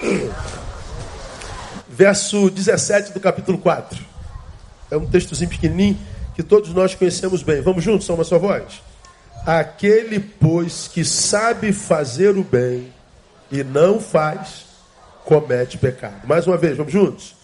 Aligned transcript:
Verso 1.88 2.50
17 2.50 3.12
do 3.12 3.20
capítulo 3.20 3.58
4. 3.58 4.04
É 4.90 4.96
um 4.96 5.06
textozinho 5.06 5.50
pequenininho 5.50 5.98
que 6.34 6.42
todos 6.42 6.72
nós 6.74 6.94
conhecemos 6.94 7.42
bem. 7.42 7.60
Vamos 7.60 7.84
juntos, 7.84 8.06
só 8.06 8.14
uma 8.14 8.24
só 8.24 8.38
voz. 8.38 8.82
Aquele, 9.46 10.18
pois, 10.18 10.88
que 10.88 11.04
sabe 11.04 11.72
fazer 11.72 12.36
o 12.36 12.42
bem 12.42 12.92
e 13.50 13.62
não 13.62 14.00
faz, 14.00 14.64
comete 15.24 15.78
pecado. 15.78 16.26
Mais 16.26 16.46
uma 16.46 16.56
vez, 16.56 16.76
vamos 16.76 16.92
juntos. 16.92 17.34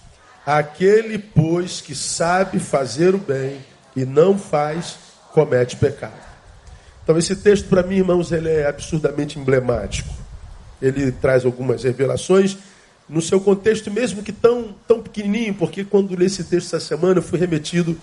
Aquele, 0.45 1.18
pois, 1.18 1.80
que 1.80 1.95
sabe 1.95 2.59
fazer 2.59 3.14
o 3.14 3.18
bem 3.18 3.64
e 3.95 4.04
não 4.04 4.38
faz, 4.38 4.96
comete 5.32 5.77
pecado. 5.77 6.30
Então, 7.02 7.16
esse 7.18 7.36
texto, 7.36 7.68
para 7.68 7.82
mim, 7.82 7.96
irmãos, 7.96 8.32
ele 8.32 8.48
é 8.48 8.66
absurdamente 8.66 9.38
emblemático. 9.38 10.20
Ele 10.80 11.12
traz 11.12 11.44
algumas 11.44 11.84
revelações 11.84 12.56
no 13.09 13.20
seu 13.20 13.41
contexto, 13.41 13.91
mesmo 13.91 14.23
que 14.23 14.32
tão, 14.32 14.74
tão 14.86 15.02
pequenininho, 15.02 15.52
porque 15.55 15.84
quando 15.84 16.14
li 16.14 16.27
esse 16.27 16.45
texto 16.45 16.77
essa 16.77 16.80
semana, 16.80 17.18
eu 17.18 17.22
fui 17.22 17.38
remetido 17.38 17.98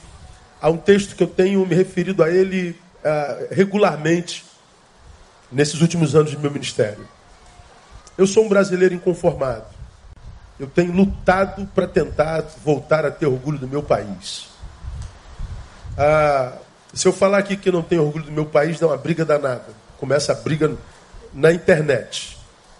a 0.62 0.70
um 0.70 0.78
texto 0.78 1.16
que 1.16 1.24
eu 1.24 1.28
tenho 1.28 1.66
me 1.66 1.76
referido 1.76 2.24
a 2.24 2.30
ele 2.30 2.72
uh, 2.72 3.48
regularmente 3.50 4.46
nesses 5.52 5.80
últimos 5.82 6.16
anos 6.16 6.32
de 6.32 6.38
meu 6.38 6.52
ministério. 6.52 7.08
Eu 8.18 8.28
sou 8.28 8.44
um 8.44 8.50
brasileiro 8.50 8.94
inconformado. 8.94 9.66
Eu 10.60 10.68
tenho 10.68 10.92
lutado 10.92 11.68
para 11.74 11.88
tentar 11.88 12.44
voltar 12.64 13.06
a 13.06 13.12
ter 13.12 13.28
orgulho 13.28 13.60
do 13.60 13.68
meu 13.68 13.84
país. 13.84 14.48
Uh, 15.94 16.58
se 16.94 17.08
eu 17.08 17.14
falar 17.14 17.38
aqui 17.38 17.56
que 17.56 17.72
não 17.72 17.84
tenho 17.84 18.04
orgulho 18.04 18.26
do 18.26 18.32
meu 18.32 18.46
país, 18.46 18.80
dá 18.80 18.88
uma 18.88 18.98
briga 18.98 19.24
danada. 19.24 19.68
Começa 19.98 20.32
a 20.32 20.36
briga 20.36 20.76
na 21.34 21.54
internet. 21.54 22.37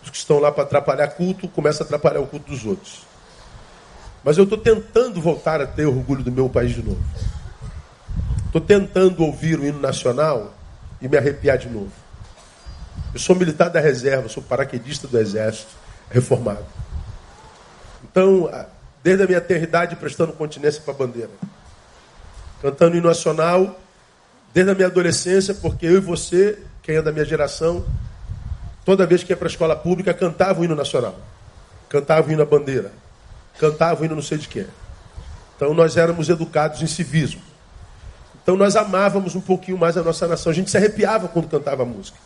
Os 0.08 0.12
que 0.12 0.18
estão 0.18 0.40
lá 0.40 0.54
para 0.54 0.64
atrapalhar 0.64 1.10
culto, 1.10 1.50
começa 1.50 1.84
a 1.84 1.86
atrapalhar 1.86 2.22
o 2.22 2.28
culto 2.28 2.50
dos 2.50 2.66
outros. 2.66 3.06
Mas 4.24 4.38
eu 4.38 4.46
estou 4.46 4.58
tentando 4.58 5.22
voltar 5.22 5.60
a 5.62 5.68
ter 5.68 5.86
orgulho 5.86 6.24
do 6.24 6.32
meu 6.32 6.48
país 6.48 6.74
de 6.74 6.82
novo. 6.82 7.04
Estou 8.46 8.62
tentando 8.62 9.22
ouvir 9.22 9.60
o 9.60 9.66
hino 9.66 9.82
nacional 9.82 10.54
e 11.02 11.10
me 11.10 11.18
arrepiar 11.18 11.58
de 11.58 11.68
novo. 11.68 11.92
Eu 13.14 13.20
sou 13.20 13.36
militar 13.36 13.70
da 13.70 13.82
reserva, 13.82 14.30
sou 14.30 14.42
paraquedista 14.42 15.10
do 15.10 15.20
exército, 15.20 15.72
reformado. 16.10 16.66
Então, 18.10 18.50
desde 19.04 19.24
a 19.24 19.26
minha 19.26 19.40
eternidade, 19.40 19.98
prestando 19.98 20.32
continência 20.32 20.82
para 20.82 20.94
a 20.94 20.98
bandeira. 20.98 21.32
Cantando 22.62 22.96
hino 22.96 23.10
nacional 23.10 23.78
desde 24.54 24.72
a 24.72 24.76
minha 24.76 24.88
adolescência, 24.88 25.54
porque 25.54 25.86
eu 25.86 25.96
e 25.96 26.00
você, 26.00 26.60
quem 26.82 26.96
é 26.96 27.02
da 27.02 27.12
minha 27.12 27.26
geração, 27.26 27.86
toda 28.88 29.06
vez 29.06 29.22
que 29.22 29.34
ia 29.34 29.36
para 29.36 29.48
a 29.48 29.52
escola 29.52 29.76
pública, 29.76 30.14
cantava 30.14 30.62
o 30.62 30.64
hino 30.64 30.74
nacional, 30.74 31.20
cantava 31.90 32.30
o 32.30 32.32
hino 32.32 32.42
à 32.42 32.46
bandeira, 32.46 32.94
cantava 33.60 34.02
o 34.02 34.06
hino 34.06 34.16
não 34.16 34.22
sei 34.22 34.38
de 34.38 34.48
quê. 34.48 34.66
Então 35.54 35.74
nós 35.74 35.98
éramos 35.98 36.30
educados 36.30 36.82
em 36.82 36.88
civismo. 36.88 37.42
Então 38.42 38.56
nós 38.56 38.78
amávamos 38.78 39.36
um 39.36 39.42
pouquinho 39.42 39.78
mais 39.78 39.98
a 39.98 40.02
nossa 40.02 40.26
nação. 40.26 40.54
A 40.54 40.56
gente 40.56 40.72
se 40.72 40.78
arrepiava 40.78 41.28
quando 41.28 41.50
cantava 41.50 41.84
a 41.84 41.86
música. 41.86 42.18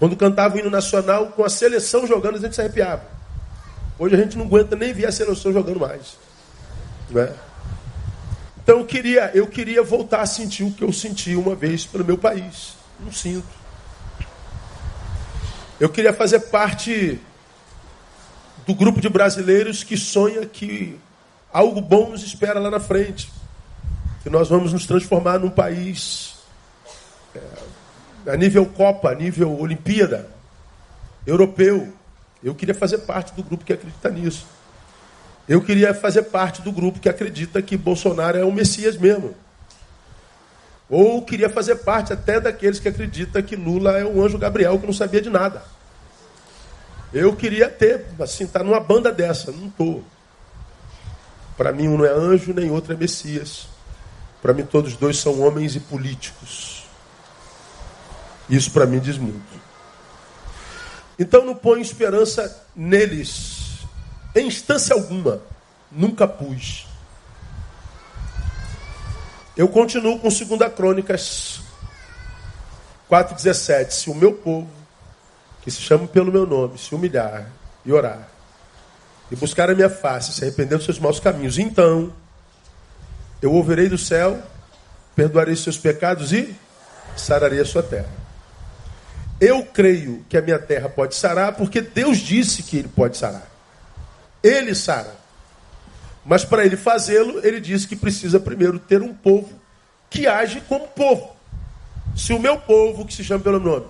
Quando 0.00 0.16
cantava 0.16 0.56
o 0.56 0.58
hino 0.58 0.68
nacional, 0.68 1.26
com 1.26 1.44
a 1.44 1.48
seleção 1.48 2.08
jogando, 2.08 2.38
a 2.38 2.40
gente 2.40 2.56
se 2.56 2.60
arrepiava. 2.60 3.04
Hoje 3.96 4.16
a 4.16 4.18
gente 4.18 4.36
não 4.36 4.46
aguenta 4.46 4.74
nem 4.74 4.92
ver 4.92 5.06
a 5.06 5.12
seleção 5.12 5.52
jogando 5.52 5.78
mais. 5.78 6.16
Não 7.08 7.22
é? 7.22 7.32
Então 8.64 8.80
eu 8.80 8.84
queria, 8.84 9.30
eu 9.32 9.46
queria 9.46 9.80
voltar 9.84 10.22
a 10.22 10.26
sentir 10.26 10.64
o 10.64 10.72
que 10.72 10.82
eu 10.82 10.92
senti 10.92 11.36
uma 11.36 11.54
vez 11.54 11.86
pelo 11.86 12.04
meu 12.04 12.18
país. 12.18 12.74
Não 12.98 13.12
sinto. 13.12 13.61
Eu 15.82 15.88
queria 15.88 16.12
fazer 16.12 16.38
parte 16.38 17.20
do 18.64 18.72
grupo 18.72 19.00
de 19.00 19.08
brasileiros 19.08 19.82
que 19.82 19.96
sonha 19.96 20.46
que 20.46 20.96
algo 21.52 21.80
bom 21.80 22.10
nos 22.10 22.22
espera 22.22 22.60
lá 22.60 22.70
na 22.70 22.78
frente. 22.78 23.32
Que 24.22 24.30
nós 24.30 24.48
vamos 24.48 24.72
nos 24.72 24.86
transformar 24.86 25.40
num 25.40 25.50
país 25.50 26.36
é, 27.34 28.30
a 28.30 28.36
nível 28.36 28.64
Copa, 28.64 29.10
a 29.10 29.14
nível 29.16 29.58
Olimpíada, 29.58 30.30
europeu. 31.26 31.92
Eu 32.44 32.54
queria 32.54 32.76
fazer 32.76 32.98
parte 32.98 33.34
do 33.34 33.42
grupo 33.42 33.64
que 33.64 33.72
acredita 33.72 34.08
nisso. 34.08 34.46
Eu 35.48 35.60
queria 35.60 35.92
fazer 35.92 36.22
parte 36.22 36.62
do 36.62 36.70
grupo 36.70 37.00
que 37.00 37.08
acredita 37.08 37.60
que 37.60 37.76
Bolsonaro 37.76 38.38
é 38.38 38.44
o 38.44 38.52
Messias 38.52 38.96
mesmo. 38.96 39.34
Ou 40.88 41.22
queria 41.22 41.48
fazer 41.48 41.76
parte 41.76 42.12
até 42.12 42.40
daqueles 42.40 42.78
que 42.78 42.88
acreditam 42.88 43.42
que 43.42 43.56
Lula 43.56 43.98
é 43.98 44.04
um 44.04 44.22
anjo 44.22 44.38
Gabriel 44.38 44.78
que 44.78 44.86
não 44.86 44.92
sabia 44.92 45.20
de 45.20 45.30
nada. 45.30 45.62
Eu 47.12 47.34
queria 47.36 47.68
ter, 47.68 48.06
assim, 48.20 48.44
estar 48.44 48.60
tá 48.60 48.64
numa 48.64 48.80
banda 48.80 49.12
dessa. 49.12 49.52
Não 49.52 49.68
estou. 49.68 50.04
Para 51.56 51.72
mim, 51.72 51.88
um 51.88 51.98
não 51.98 52.04
é 52.04 52.10
anjo, 52.10 52.52
nem 52.52 52.70
outro 52.70 52.92
é 52.92 52.96
Messias. 52.96 53.66
Para 54.40 54.52
mim, 54.52 54.64
todos 54.64 54.96
dois 54.96 55.18
são 55.18 55.40
homens 55.40 55.76
e 55.76 55.80
políticos. 55.80 56.84
Isso 58.48 58.70
para 58.70 58.86
mim 58.86 58.98
diz 58.98 59.16
muito. 59.16 59.40
Então, 61.18 61.44
não 61.44 61.54
põe 61.54 61.80
esperança 61.80 62.64
neles 62.74 63.62
em 64.34 64.46
instância 64.46 64.94
alguma, 64.94 65.42
nunca 65.90 66.26
pus. 66.26 66.86
Eu 69.62 69.68
continuo 69.68 70.18
com 70.18 70.28
2 70.28 70.74
Crônicas 70.74 71.60
4,17. 73.08 73.90
Se 73.92 74.10
o 74.10 74.14
meu 74.14 74.32
povo, 74.32 74.68
que 75.62 75.70
se 75.70 75.80
chama 75.80 76.08
pelo 76.08 76.32
meu 76.32 76.44
nome, 76.44 76.76
se 76.76 76.92
humilhar 76.92 77.46
e 77.84 77.92
orar, 77.92 78.28
e 79.30 79.36
buscar 79.36 79.70
a 79.70 79.74
minha 79.76 79.88
face, 79.88 80.32
se 80.32 80.42
arrepender 80.42 80.78
dos 80.78 80.84
seus 80.84 80.98
maus 80.98 81.20
caminhos, 81.20 81.58
então 81.58 82.12
eu 83.40 83.52
ouvirei 83.52 83.88
do 83.88 83.96
céu, 83.96 84.36
perdoarei 85.14 85.54
seus 85.54 85.78
pecados 85.78 86.32
e 86.32 86.52
sararei 87.16 87.60
a 87.60 87.64
sua 87.64 87.84
terra. 87.84 88.10
Eu 89.40 89.64
creio 89.64 90.24
que 90.28 90.36
a 90.36 90.42
minha 90.42 90.58
terra 90.58 90.88
pode 90.88 91.14
sarar, 91.14 91.52
porque 91.52 91.80
Deus 91.80 92.18
disse 92.18 92.64
que 92.64 92.78
ele 92.78 92.88
pode 92.88 93.16
sarar. 93.16 93.46
Ele 94.42 94.74
sara. 94.74 95.21
Mas 96.24 96.44
para 96.44 96.64
ele 96.64 96.76
fazê-lo, 96.76 97.44
ele 97.44 97.60
diz 97.60 97.84
que 97.84 97.96
precisa 97.96 98.38
primeiro 98.38 98.78
ter 98.78 99.02
um 99.02 99.12
povo 99.12 99.60
que 100.08 100.26
age 100.26 100.60
como 100.68 100.86
povo. 100.88 101.34
Se 102.16 102.32
o 102.32 102.38
meu 102.38 102.58
povo, 102.58 103.04
que 103.04 103.14
se 103.14 103.24
chama 103.24 103.42
pelo 103.42 103.58
nome, 103.58 103.86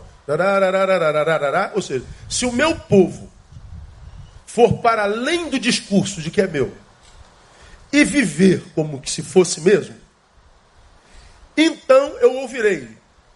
ou 1.74 1.82
seja, 1.82 2.04
se 2.28 2.46
o 2.46 2.52
meu 2.52 2.76
povo 2.76 3.30
for 4.46 4.78
para 4.78 5.02
além 5.02 5.50
do 5.50 5.58
discurso 5.58 6.22
de 6.22 6.30
que 6.30 6.40
é 6.40 6.46
meu 6.46 6.72
e 7.92 8.04
viver 8.04 8.62
como 8.74 9.00
que 9.00 9.10
se 9.10 9.22
fosse 9.22 9.60
mesmo, 9.60 9.94
então 11.56 12.16
eu 12.18 12.36
ouvirei. 12.36 12.88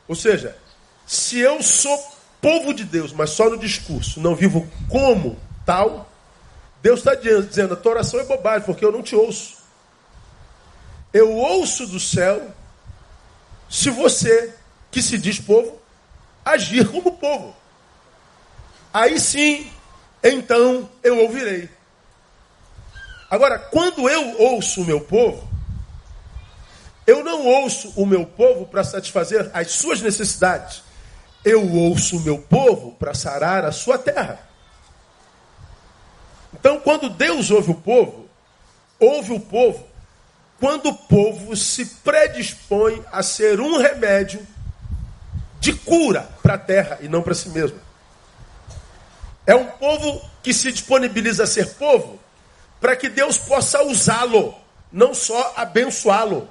Ou 0.08 0.14
seja, 0.14 0.56
se 1.06 1.38
eu 1.38 1.62
sou 1.62 1.98
povo 2.40 2.72
de 2.72 2.84
Deus, 2.84 3.12
mas 3.12 3.30
só 3.30 3.50
no 3.50 3.58
discurso, 3.58 4.20
não 4.20 4.34
vivo 4.34 4.66
como 4.88 5.38
tal, 5.64 6.10
Deus 6.82 7.00
está 7.00 7.14
dizendo: 7.14 7.75
a 7.75 7.76
tua 7.76 7.92
oração 7.92 8.20
é 8.20 8.25
bobagem, 8.25 8.66
porque 8.66 8.84
eu 8.84 8.92
não 8.92 9.03
te 9.03 9.14
ouço. 9.14 9.56
Eu 11.12 11.32
ouço 11.32 11.87
do 11.87 11.98
céu 11.98 12.50
se 13.69 13.91
você, 13.91 14.54
que 14.91 15.03
se 15.03 15.19
diz 15.19 15.41
povo, 15.41 15.81
agir 16.44 16.88
como 16.88 17.16
povo. 17.16 17.54
Aí 18.92 19.19
sim, 19.19 19.70
então 20.22 20.88
eu 21.03 21.19
ouvirei. 21.20 21.69
Agora, 23.28 23.58
quando 23.58 24.08
eu 24.08 24.41
ouço 24.41 24.82
o 24.82 24.84
meu 24.84 25.00
povo, 25.00 25.48
eu 27.06 27.22
não 27.25 27.44
ouço 27.44 27.93
o 27.97 28.06
meu 28.06 28.25
povo 28.25 28.66
para 28.66 28.84
satisfazer 28.84 29.50
as 29.53 29.72
suas 29.72 30.00
necessidades. 30.00 30.82
Eu 31.44 31.72
ouço 31.72 32.16
o 32.16 32.20
meu 32.20 32.38
povo 32.38 32.93
para 32.93 33.14
sarar 33.14 33.64
a 33.64 33.72
sua 33.72 33.98
terra. 33.98 34.45
Então, 36.66 36.80
quando 36.80 37.08
Deus 37.08 37.48
ouve 37.52 37.70
o 37.70 37.74
povo, 37.74 38.28
ouve 38.98 39.32
o 39.32 39.38
povo 39.38 39.86
quando 40.58 40.88
o 40.88 40.94
povo 40.94 41.54
se 41.54 41.86
predispõe 42.02 43.04
a 43.12 43.22
ser 43.22 43.60
um 43.60 43.78
remédio 43.78 44.44
de 45.60 45.72
cura 45.72 46.28
para 46.42 46.54
a 46.54 46.58
terra 46.58 46.98
e 47.00 47.06
não 47.06 47.22
para 47.22 47.34
si 47.34 47.50
mesmo. 47.50 47.78
É 49.46 49.54
um 49.54 49.66
povo 49.66 50.20
que 50.42 50.52
se 50.52 50.72
disponibiliza 50.72 51.44
a 51.44 51.46
ser 51.46 51.74
povo 51.74 52.18
para 52.80 52.96
que 52.96 53.08
Deus 53.08 53.38
possa 53.38 53.84
usá-lo, 53.84 54.52
não 54.90 55.14
só 55.14 55.54
abençoá-lo. 55.56 56.48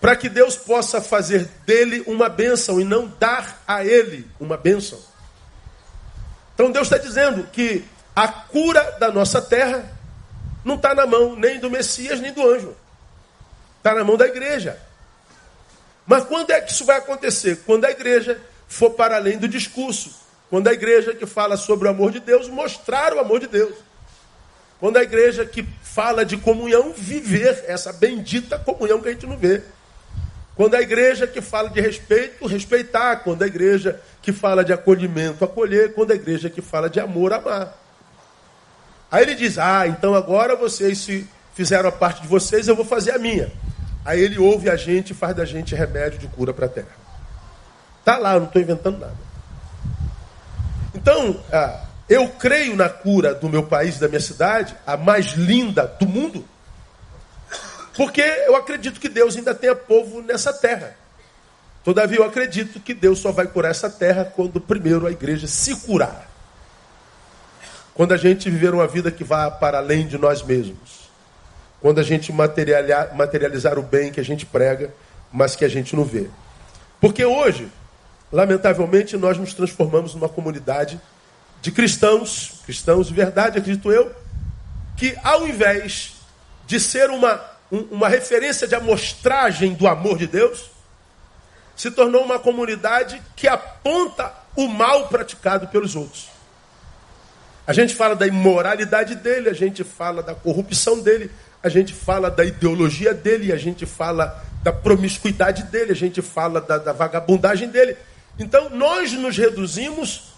Para 0.00 0.16
que 0.16 0.30
Deus 0.30 0.56
possa 0.56 1.02
fazer 1.02 1.44
dele 1.66 2.02
uma 2.06 2.30
bênção 2.30 2.80
e 2.80 2.84
não 2.84 3.08
dar 3.20 3.62
a 3.68 3.84
ele 3.84 4.26
uma 4.40 4.56
bênção. 4.56 4.98
Então 6.54 6.72
Deus 6.72 6.86
está 6.86 6.96
dizendo 6.96 7.46
que 7.52 7.84
a 8.16 8.26
cura 8.26 8.96
da 8.98 9.12
nossa 9.12 9.42
terra 9.42 9.84
não 10.64 10.76
está 10.76 10.94
na 10.94 11.04
mão 11.04 11.36
nem 11.36 11.60
do 11.60 11.70
Messias 11.70 12.18
nem 12.18 12.32
do 12.32 12.42
anjo. 12.42 12.74
Está 13.76 13.94
na 13.94 14.02
mão 14.02 14.16
da 14.16 14.26
igreja. 14.26 14.80
Mas 16.06 16.24
quando 16.24 16.50
é 16.50 16.60
que 16.62 16.72
isso 16.72 16.86
vai 16.86 16.96
acontecer? 16.96 17.62
Quando 17.66 17.84
a 17.84 17.90
igreja 17.90 18.40
for 18.66 18.90
para 18.90 19.16
além 19.16 19.38
do 19.38 19.46
discurso 19.46 20.10
Quando 20.48 20.68
a 20.68 20.72
igreja 20.72 21.14
que 21.14 21.26
fala 21.26 21.56
sobre 21.56 21.88
o 21.88 21.90
amor 21.90 22.10
de 22.10 22.20
Deus, 22.20 22.48
mostrar 22.48 23.12
o 23.12 23.20
amor 23.20 23.40
de 23.40 23.48
Deus. 23.48 23.74
Quando 24.80 24.96
a 24.96 25.02
igreja 25.02 25.44
que 25.44 25.66
fala 25.82 26.24
de 26.24 26.36
comunhão, 26.36 26.92
viver 26.96 27.64
essa 27.66 27.92
bendita 27.92 28.58
comunhão 28.58 29.00
que 29.00 29.08
a 29.08 29.12
gente 29.12 29.26
não 29.26 29.36
vê. 29.36 29.62
Quando 30.54 30.74
a 30.74 30.80
igreja 30.80 31.26
que 31.26 31.42
fala 31.42 31.68
de 31.68 31.80
respeito, 31.80 32.46
respeitar. 32.46 33.16
Quando 33.16 33.42
a 33.42 33.46
igreja 33.46 34.00
que 34.22 34.32
fala 34.32 34.64
de 34.64 34.72
acolhimento, 34.72 35.44
acolher. 35.44 35.92
Quando 35.94 36.12
a 36.12 36.14
igreja 36.14 36.48
que 36.48 36.62
fala 36.62 36.88
de 36.88 37.00
amor, 37.00 37.32
amar. 37.32 37.85
Aí 39.10 39.22
ele 39.22 39.34
diz: 39.34 39.58
Ah, 39.58 39.86
então 39.86 40.14
agora 40.14 40.56
vocês 40.56 40.98
se 40.98 41.26
fizeram 41.54 41.88
a 41.88 41.92
parte 41.92 42.22
de 42.22 42.28
vocês, 42.28 42.68
eu 42.68 42.76
vou 42.76 42.84
fazer 42.84 43.12
a 43.12 43.18
minha. 43.18 43.50
Aí 44.04 44.20
ele 44.20 44.38
ouve 44.38 44.70
a 44.70 44.76
gente 44.76 45.10
e 45.10 45.14
faz 45.14 45.34
da 45.34 45.44
gente 45.44 45.74
remédio 45.74 46.18
de 46.18 46.28
cura 46.28 46.52
para 46.52 46.66
a 46.66 46.68
terra. 46.68 46.96
Tá 48.04 48.18
lá, 48.18 48.34
eu 48.34 48.40
não 48.40 48.46
estou 48.46 48.62
inventando 48.62 48.98
nada. 48.98 49.16
Então, 50.94 51.40
ah, 51.52 51.86
eu 52.08 52.28
creio 52.28 52.76
na 52.76 52.88
cura 52.88 53.34
do 53.34 53.48
meu 53.48 53.64
país, 53.64 53.98
da 53.98 54.06
minha 54.06 54.20
cidade, 54.20 54.76
a 54.86 54.96
mais 54.96 55.32
linda 55.32 55.86
do 55.98 56.06
mundo. 56.06 56.44
Porque 57.96 58.20
eu 58.20 58.54
acredito 58.54 59.00
que 59.00 59.08
Deus 59.08 59.36
ainda 59.36 59.54
tenha 59.54 59.74
povo 59.74 60.22
nessa 60.22 60.52
terra. 60.52 60.96
Todavia, 61.82 62.18
eu 62.18 62.24
acredito 62.24 62.78
que 62.78 62.92
Deus 62.92 63.18
só 63.18 63.32
vai 63.32 63.46
curar 63.46 63.70
essa 63.70 63.88
terra 63.88 64.24
quando 64.24 64.60
primeiro 64.60 65.06
a 65.06 65.10
igreja 65.10 65.46
se 65.46 65.74
curar. 65.74 66.30
Quando 67.96 68.12
a 68.12 68.16
gente 68.16 68.48
viver 68.50 68.72
uma 68.72 68.86
vida 68.86 69.10
que 69.10 69.24
vá 69.24 69.50
para 69.50 69.78
além 69.78 70.06
de 70.06 70.18
nós 70.18 70.42
mesmos. 70.42 71.10
Quando 71.80 71.98
a 71.98 72.02
gente 72.02 72.32
materializar 72.32 73.78
o 73.78 73.82
bem 73.82 74.12
que 74.12 74.20
a 74.20 74.24
gente 74.24 74.46
prega, 74.46 74.92
mas 75.32 75.56
que 75.56 75.64
a 75.64 75.68
gente 75.68 75.96
não 75.96 76.04
vê. 76.04 76.28
Porque 77.00 77.24
hoje, 77.24 77.68
lamentavelmente, 78.30 79.16
nós 79.16 79.38
nos 79.38 79.54
transformamos 79.54 80.14
numa 80.14 80.28
comunidade 80.28 81.00
de 81.60 81.72
cristãos, 81.72 82.60
cristãos 82.64 83.08
de 83.08 83.14
verdade, 83.14 83.58
acredito 83.58 83.90
eu, 83.90 84.14
que 84.96 85.16
ao 85.24 85.46
invés 85.48 86.12
de 86.66 86.78
ser 86.78 87.10
uma 87.10 87.56
uma 87.70 88.08
referência 88.08 88.66
de 88.66 88.74
amostragem 88.74 89.74
do 89.74 89.86
amor 89.86 90.18
de 90.18 90.26
Deus, 90.26 90.70
se 91.74 91.90
tornou 91.90 92.24
uma 92.24 92.38
comunidade 92.38 93.20
que 93.34 93.48
aponta 93.48 94.32
o 94.54 94.68
mal 94.68 95.08
praticado 95.08 95.66
pelos 95.68 95.94
outros. 95.94 96.28
A 97.66 97.72
gente 97.72 97.94
fala 97.94 98.14
da 98.14 98.26
imoralidade 98.26 99.14
dele, 99.16 99.48
a 99.48 99.52
gente 99.52 99.82
fala 99.82 100.22
da 100.22 100.34
corrupção 100.34 101.00
dele, 101.00 101.30
a 101.62 101.68
gente 101.68 101.92
fala 101.92 102.30
da 102.30 102.44
ideologia 102.44 103.12
dele, 103.12 103.52
a 103.52 103.56
gente 103.56 103.84
fala 103.84 104.44
da 104.62 104.72
promiscuidade 104.72 105.64
dele, 105.64 105.92
a 105.92 105.96
gente 105.96 106.22
fala 106.22 106.60
da, 106.60 106.78
da 106.78 106.92
vagabundagem 106.92 107.68
dele. 107.68 107.96
Então 108.38 108.70
nós 108.70 109.12
nos 109.12 109.36
reduzimos 109.36 110.34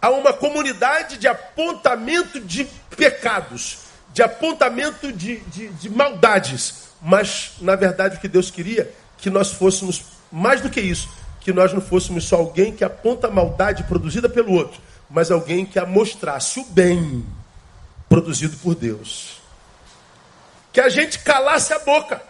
a 0.00 0.10
uma 0.10 0.32
comunidade 0.32 1.16
de 1.16 1.26
apontamento 1.26 2.38
de 2.40 2.66
pecados 2.96 3.88
de 4.18 4.22
apontamento 4.22 5.12
de, 5.12 5.38
de, 5.40 5.68
de 5.68 5.88
maldades. 5.88 6.88
Mas, 7.00 7.52
na 7.60 7.76
verdade, 7.76 8.16
o 8.16 8.20
que 8.20 8.26
Deus 8.26 8.50
queria, 8.50 8.90
que 9.16 9.30
nós 9.30 9.52
fôssemos 9.52 10.04
mais 10.30 10.60
do 10.60 10.68
que 10.68 10.80
isso, 10.80 11.08
que 11.40 11.52
nós 11.52 11.72
não 11.72 11.80
fôssemos 11.80 12.24
só 12.24 12.36
alguém 12.36 12.72
que 12.72 12.82
aponta 12.82 13.28
a 13.28 13.30
maldade 13.30 13.84
produzida 13.84 14.28
pelo 14.28 14.52
outro, 14.52 14.80
mas 15.08 15.30
alguém 15.30 15.64
que 15.64 15.80
mostrasse 15.82 16.60
o 16.60 16.64
bem 16.64 17.24
produzido 18.08 18.56
por 18.58 18.74
Deus. 18.74 19.40
Que 20.72 20.80
a 20.80 20.88
gente 20.88 21.18
calasse 21.20 21.72
a 21.72 21.78
boca. 21.78 22.22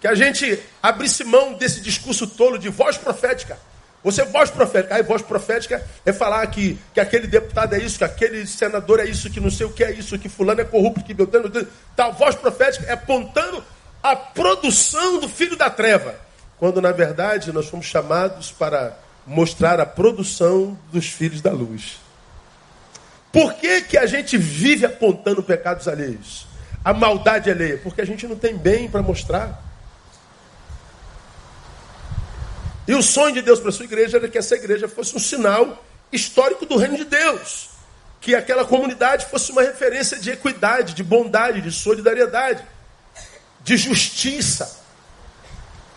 Que 0.00 0.06
a 0.06 0.14
gente 0.14 0.60
abrisse 0.82 1.24
mão 1.24 1.54
desse 1.54 1.80
discurso 1.80 2.26
tolo 2.26 2.58
de 2.58 2.68
voz 2.68 2.96
profética. 2.96 3.58
Você 4.02 4.20
é 4.20 4.24
voz 4.26 4.50
profética. 4.50 4.94
Aí 4.94 5.02
voz 5.02 5.22
profética 5.22 5.84
é 6.04 6.12
falar 6.12 6.46
que, 6.48 6.78
que 6.92 7.00
aquele 7.00 7.26
deputado 7.26 7.74
é 7.74 7.78
isso, 7.78 7.98
que 7.98 8.04
aquele 8.04 8.46
senador 8.46 9.00
é 9.00 9.06
isso, 9.06 9.30
que 9.30 9.40
não 9.40 9.50
sei 9.50 9.66
o 9.66 9.72
que 9.72 9.82
é 9.82 9.90
isso, 9.92 10.18
que 10.18 10.28
fulano 10.28 10.60
é 10.60 10.64
corrupto, 10.64 11.02
que 11.02 11.14
Beltrano... 11.14 11.50
Tal 11.96 12.12
voz 12.12 12.34
profética 12.34 12.84
é 12.86 12.92
apontando 12.92 13.64
a 14.02 14.14
produção 14.14 15.18
do 15.20 15.28
filho 15.28 15.56
da 15.56 15.70
treva. 15.70 16.14
Quando, 16.58 16.80
na 16.80 16.92
verdade, 16.92 17.50
nós 17.52 17.68
fomos 17.68 17.86
chamados 17.86 18.52
para 18.52 18.96
mostrar 19.26 19.80
a 19.80 19.86
produção 19.86 20.78
dos 20.92 21.06
filhos 21.06 21.40
da 21.40 21.52
luz. 21.52 21.98
Por 23.32 23.54
que, 23.54 23.80
que 23.82 23.98
a 23.98 24.06
gente 24.06 24.38
vive 24.38 24.86
apontando 24.86 25.42
pecados 25.42 25.88
alheios? 25.88 26.46
A 26.84 26.92
maldade 26.92 27.50
alheia? 27.50 27.78
Porque 27.78 28.00
a 28.00 28.06
gente 28.06 28.28
não 28.28 28.36
tem 28.36 28.56
bem 28.56 28.88
para 28.88 29.02
mostrar. 29.02 29.60
E 32.86 32.94
o 32.94 33.02
sonho 33.02 33.34
de 33.34 33.42
Deus 33.42 33.58
para 33.58 33.72
sua 33.72 33.86
igreja 33.86 34.18
era 34.18 34.28
que 34.28 34.38
essa 34.38 34.54
igreja 34.54 34.86
fosse 34.86 35.16
um 35.16 35.18
sinal 35.18 35.82
histórico 36.12 36.66
do 36.66 36.76
reino 36.76 36.96
de 36.96 37.04
Deus. 37.04 37.70
Que 38.20 38.34
aquela 38.34 38.64
comunidade 38.64 39.26
fosse 39.26 39.50
uma 39.50 39.62
referência 39.62 40.18
de 40.18 40.30
equidade, 40.30 40.94
de 40.94 41.02
bondade, 41.02 41.60
de 41.60 41.72
solidariedade, 41.72 42.62
de 43.62 43.76
justiça. 43.76 44.80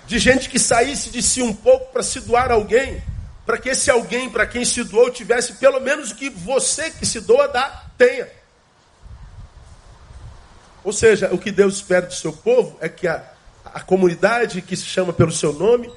De 0.08 0.18
gente 0.18 0.50
que 0.50 0.58
saísse 0.58 1.10
de 1.10 1.22
si 1.22 1.42
um 1.42 1.54
pouco 1.54 1.92
para 1.92 2.02
se 2.02 2.22
doar 2.22 2.50
a 2.50 2.54
alguém, 2.56 3.04
para 3.48 3.58
que 3.58 3.70
esse 3.70 3.90
alguém 3.90 4.30
para 4.30 4.46
quem 4.46 4.64
se 4.64 4.84
doou 4.84 5.10
tivesse 5.10 5.54
pelo 5.54 5.80
menos 5.80 6.12
o 6.12 6.16
que 6.16 6.30
você 6.30 6.92
que 6.92 7.06
se 7.06 7.22
doa 7.22 7.48
dá, 7.48 7.86
tenha. 7.98 8.28
Ou 10.84 10.94
seja, 10.94 11.34
o 11.34 11.40
que 11.40 11.52
Deus 11.52 11.76
espera 11.76 12.06
do 12.06 12.14
seu 12.14 12.32
povo 12.32 12.78
é 12.80 12.88
que 12.88 13.08
a, 13.08 13.24
a 13.66 13.80
comunidade 13.80 14.62
que 14.62 14.76
se 14.76 14.86
chama 14.86 15.12
pelo 15.12 15.32
seu 15.32 15.52
nome 15.52 15.92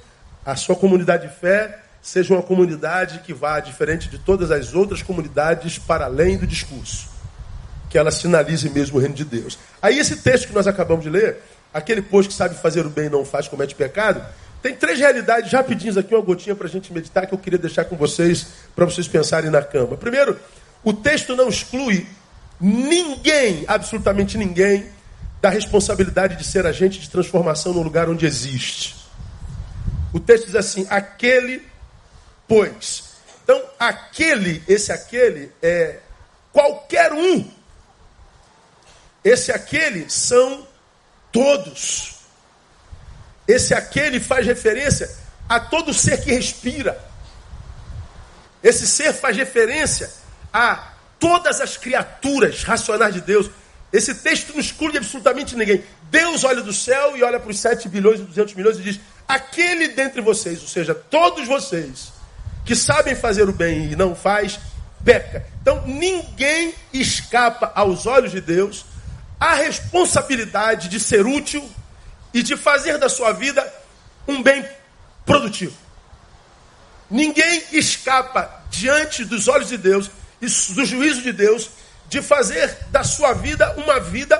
a 0.44 0.56
sua 0.56 0.74
comunidade 0.74 1.28
de 1.28 1.34
fé 1.34 1.80
seja 2.00 2.32
uma 2.32 2.42
comunidade 2.42 3.20
que 3.20 3.34
vá, 3.34 3.60
diferente 3.60 4.08
de 4.08 4.18
todas 4.18 4.50
as 4.50 4.74
outras 4.74 5.02
comunidades, 5.02 5.78
para 5.78 6.06
além 6.06 6.38
do 6.38 6.46
discurso. 6.46 7.08
Que 7.90 7.98
ela 7.98 8.10
sinalize 8.10 8.68
mesmo 8.70 8.96
o 8.96 9.00
reino 9.00 9.14
de 9.14 9.24
Deus. 9.24 9.58
Aí 9.82 9.98
esse 9.98 10.16
texto 10.16 10.48
que 10.48 10.54
nós 10.54 10.66
acabamos 10.66 11.04
de 11.04 11.10
ler, 11.10 11.42
aquele 11.74 12.00
pois 12.00 12.26
que 12.26 12.32
sabe 12.32 12.54
fazer 12.54 12.86
o 12.86 12.90
bem 12.90 13.06
e 13.06 13.10
não 13.10 13.24
faz, 13.24 13.48
comete 13.48 13.74
pecado, 13.74 14.24
tem 14.62 14.74
três 14.74 14.98
realidades 14.98 15.50
rapidinhas 15.52 15.96
aqui, 15.96 16.14
uma 16.14 16.22
gotinha 16.22 16.54
para 16.54 16.66
a 16.66 16.70
gente 16.70 16.92
meditar, 16.92 17.26
que 17.26 17.32
eu 17.32 17.38
queria 17.38 17.58
deixar 17.58 17.84
com 17.84 17.96
vocês, 17.96 18.46
para 18.76 18.84
vocês 18.84 19.08
pensarem 19.08 19.50
na 19.50 19.62
cama. 19.62 19.96
Primeiro, 19.96 20.38
o 20.84 20.92
texto 20.92 21.34
não 21.34 21.48
exclui 21.48 22.06
ninguém, 22.60 23.64
absolutamente 23.66 24.36
ninguém, 24.36 24.86
da 25.40 25.48
responsabilidade 25.48 26.36
de 26.36 26.44
ser 26.44 26.66
agente 26.66 27.00
de 27.00 27.08
transformação 27.08 27.72
no 27.72 27.82
lugar 27.82 28.10
onde 28.10 28.26
existe. 28.26 28.96
O 30.12 30.20
texto 30.20 30.46
diz 30.46 30.56
assim: 30.56 30.86
aquele, 30.90 31.66
pois. 32.46 33.10
Então, 33.42 33.62
aquele, 33.78 34.62
esse 34.68 34.92
aquele 34.92 35.50
é 35.62 35.98
qualquer 36.52 37.12
um. 37.12 37.50
Esse 39.24 39.50
aquele 39.50 40.08
são 40.10 40.66
todos. 41.32 42.19
Esse 43.50 43.74
aquele 43.74 44.20
faz 44.20 44.46
referência 44.46 45.10
a 45.48 45.58
todo 45.58 45.92
ser 45.92 46.22
que 46.22 46.30
respira. 46.30 46.96
Esse 48.62 48.86
ser 48.86 49.12
faz 49.12 49.36
referência 49.36 50.08
a 50.52 50.92
todas 51.18 51.60
as 51.60 51.76
criaturas 51.76 52.62
racionais 52.62 53.12
de 53.12 53.20
Deus. 53.20 53.50
Esse 53.92 54.14
texto 54.14 54.52
não 54.52 54.60
exclui 54.60 54.96
absolutamente 54.96 55.56
ninguém. 55.56 55.82
Deus 56.10 56.44
olha 56.44 56.62
do 56.62 56.72
céu 56.72 57.16
e 57.16 57.24
olha 57.24 57.40
para 57.40 57.50
os 57.50 57.58
7 57.58 57.88
bilhões 57.88 58.20
e 58.20 58.22
200 58.22 58.54
milhões 58.54 58.78
e 58.78 58.82
diz: 58.82 59.00
aquele 59.26 59.88
dentre 59.88 60.20
vocês, 60.20 60.62
ou 60.62 60.68
seja, 60.68 60.94
todos 60.94 61.48
vocês, 61.48 62.12
que 62.64 62.76
sabem 62.76 63.16
fazer 63.16 63.48
o 63.48 63.52
bem 63.52 63.90
e 63.90 63.96
não 63.96 64.14
faz, 64.14 64.60
peca. 65.04 65.44
Então 65.60 65.84
ninguém 65.86 66.72
escapa 66.92 67.72
aos 67.74 68.06
olhos 68.06 68.30
de 68.30 68.40
Deus 68.40 68.84
a 69.40 69.54
responsabilidade 69.54 70.88
de 70.88 71.00
ser 71.00 71.26
útil 71.26 71.68
e 72.32 72.42
de 72.42 72.56
fazer 72.56 72.98
da 72.98 73.08
sua 73.08 73.32
vida 73.32 73.72
um 74.26 74.42
bem 74.42 74.64
produtivo. 75.24 75.76
Ninguém 77.10 77.64
escapa 77.72 78.62
diante 78.70 79.24
dos 79.24 79.48
olhos 79.48 79.68
de 79.68 79.76
Deus 79.76 80.10
e 80.40 80.46
do 80.46 80.84
juízo 80.84 81.22
de 81.22 81.32
Deus 81.32 81.70
de 82.08 82.22
fazer 82.22 82.76
da 82.90 83.04
sua 83.04 83.32
vida 83.32 83.72
uma 83.76 84.00
vida 84.00 84.38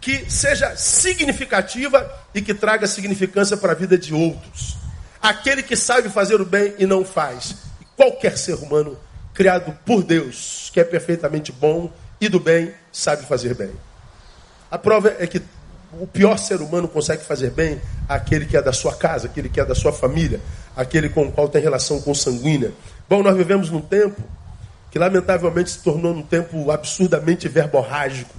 que 0.00 0.30
seja 0.30 0.74
significativa 0.76 2.10
e 2.34 2.40
que 2.40 2.54
traga 2.54 2.86
significância 2.86 3.56
para 3.56 3.72
a 3.72 3.74
vida 3.74 3.98
de 3.98 4.14
outros. 4.14 4.76
Aquele 5.20 5.62
que 5.62 5.76
sabe 5.76 6.08
fazer 6.08 6.40
o 6.40 6.46
bem 6.46 6.74
e 6.78 6.86
não 6.86 7.04
faz. 7.04 7.56
Qualquer 7.96 8.38
ser 8.38 8.54
humano 8.54 8.98
criado 9.34 9.76
por 9.84 10.02
Deus, 10.02 10.70
que 10.72 10.80
é 10.80 10.84
perfeitamente 10.84 11.52
bom 11.52 11.92
e 12.20 12.28
do 12.28 12.40
bem, 12.40 12.74
sabe 12.90 13.26
fazer 13.26 13.54
bem. 13.54 13.72
A 14.70 14.78
prova 14.78 15.14
é 15.18 15.26
que 15.26 15.42
o 15.98 16.06
pior 16.06 16.38
ser 16.38 16.60
humano 16.60 16.86
consegue 16.86 17.24
fazer 17.24 17.50
bem 17.50 17.80
aquele 18.08 18.46
que 18.46 18.56
é 18.56 18.62
da 18.62 18.72
sua 18.72 18.94
casa, 18.94 19.26
aquele 19.26 19.48
que 19.48 19.60
é 19.60 19.64
da 19.64 19.74
sua 19.74 19.92
família, 19.92 20.40
aquele 20.76 21.08
com 21.08 21.26
o 21.26 21.32
qual 21.32 21.48
tem 21.48 21.60
relação 21.60 22.00
consanguínea. 22.00 22.72
Bom, 23.08 23.22
nós 23.22 23.36
vivemos 23.36 23.70
num 23.70 23.80
tempo 23.80 24.22
que 24.90 24.98
lamentavelmente 24.98 25.70
se 25.70 25.78
tornou 25.78 26.12
um 26.12 26.22
tempo 26.22 26.70
absurdamente 26.70 27.48
verborrágico 27.48 28.34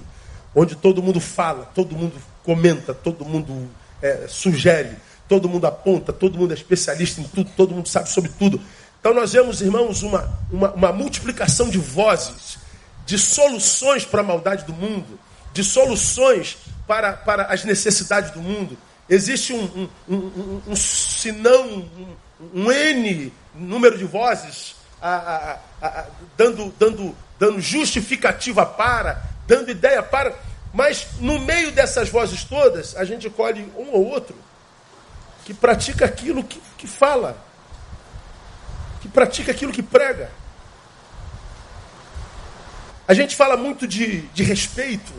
onde 0.54 0.76
todo 0.76 1.02
mundo 1.02 1.20
fala, 1.20 1.64
todo 1.74 1.96
mundo 1.96 2.14
comenta, 2.44 2.92
todo 2.92 3.24
mundo 3.24 3.68
é, 4.00 4.26
sugere, 4.28 4.96
todo 5.28 5.48
mundo 5.48 5.66
aponta, 5.66 6.12
todo 6.12 6.38
mundo 6.38 6.52
é 6.52 6.54
especialista 6.54 7.20
em 7.20 7.24
tudo, 7.24 7.50
todo 7.56 7.74
mundo 7.74 7.88
sabe 7.88 8.08
sobre 8.08 8.30
tudo. 8.38 8.60
Então 9.00 9.14
nós 9.14 9.32
vemos, 9.32 9.60
irmãos, 9.60 10.02
uma, 10.02 10.38
uma, 10.50 10.70
uma 10.72 10.92
multiplicação 10.92 11.68
de 11.68 11.78
vozes, 11.78 12.58
de 13.06 13.18
soluções 13.18 14.04
para 14.04 14.20
a 14.20 14.24
maldade 14.24 14.64
do 14.64 14.72
mundo, 14.72 15.18
de 15.52 15.62
soluções 15.62 16.56
para, 16.86 17.12
para 17.12 17.44
as 17.44 17.64
necessidades 17.64 18.30
do 18.30 18.40
mundo. 18.40 18.76
Existe 19.08 19.52
um, 19.52 19.88
um, 20.08 20.16
um, 20.16 20.62
um, 20.68 20.76
se 20.76 21.32
não 21.32 21.68
um, 21.68 22.16
um 22.54 22.72
N 22.72 23.32
número 23.54 23.98
de 23.98 24.04
vozes 24.04 24.74
a, 25.00 25.58
a, 25.80 25.86
a, 25.86 26.06
dando, 26.36 26.72
dando, 26.78 27.16
dando 27.38 27.60
justificativa 27.60 28.64
para, 28.64 29.22
dando 29.46 29.70
ideia 29.70 30.02
para. 30.02 30.34
Mas 30.72 31.06
no 31.20 31.38
meio 31.38 31.70
dessas 31.72 32.08
vozes 32.08 32.44
todas, 32.44 32.96
a 32.96 33.04
gente 33.04 33.28
colhe 33.28 33.70
um 33.76 33.90
ou 33.92 34.06
outro 34.06 34.36
que 35.44 35.52
pratica 35.52 36.04
aquilo 36.04 36.42
que, 36.44 36.60
que 36.78 36.86
fala 36.86 37.36
que 39.02 39.08
pratica 39.08 39.50
aquilo 39.50 39.72
que 39.72 39.82
prega. 39.82 40.30
A 43.06 43.12
gente 43.14 43.34
fala 43.34 43.56
muito 43.56 43.86
de, 43.86 44.20
de 44.28 44.44
respeito, 44.44 45.12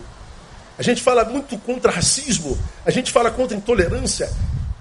a 0.78 0.84
gente 0.84 1.02
fala 1.02 1.24
muito 1.26 1.58
contra 1.60 1.92
racismo, 1.92 2.58
a 2.86 2.92
gente 2.92 3.12
fala 3.12 3.30
contra 3.30 3.56
intolerância, 3.56 4.30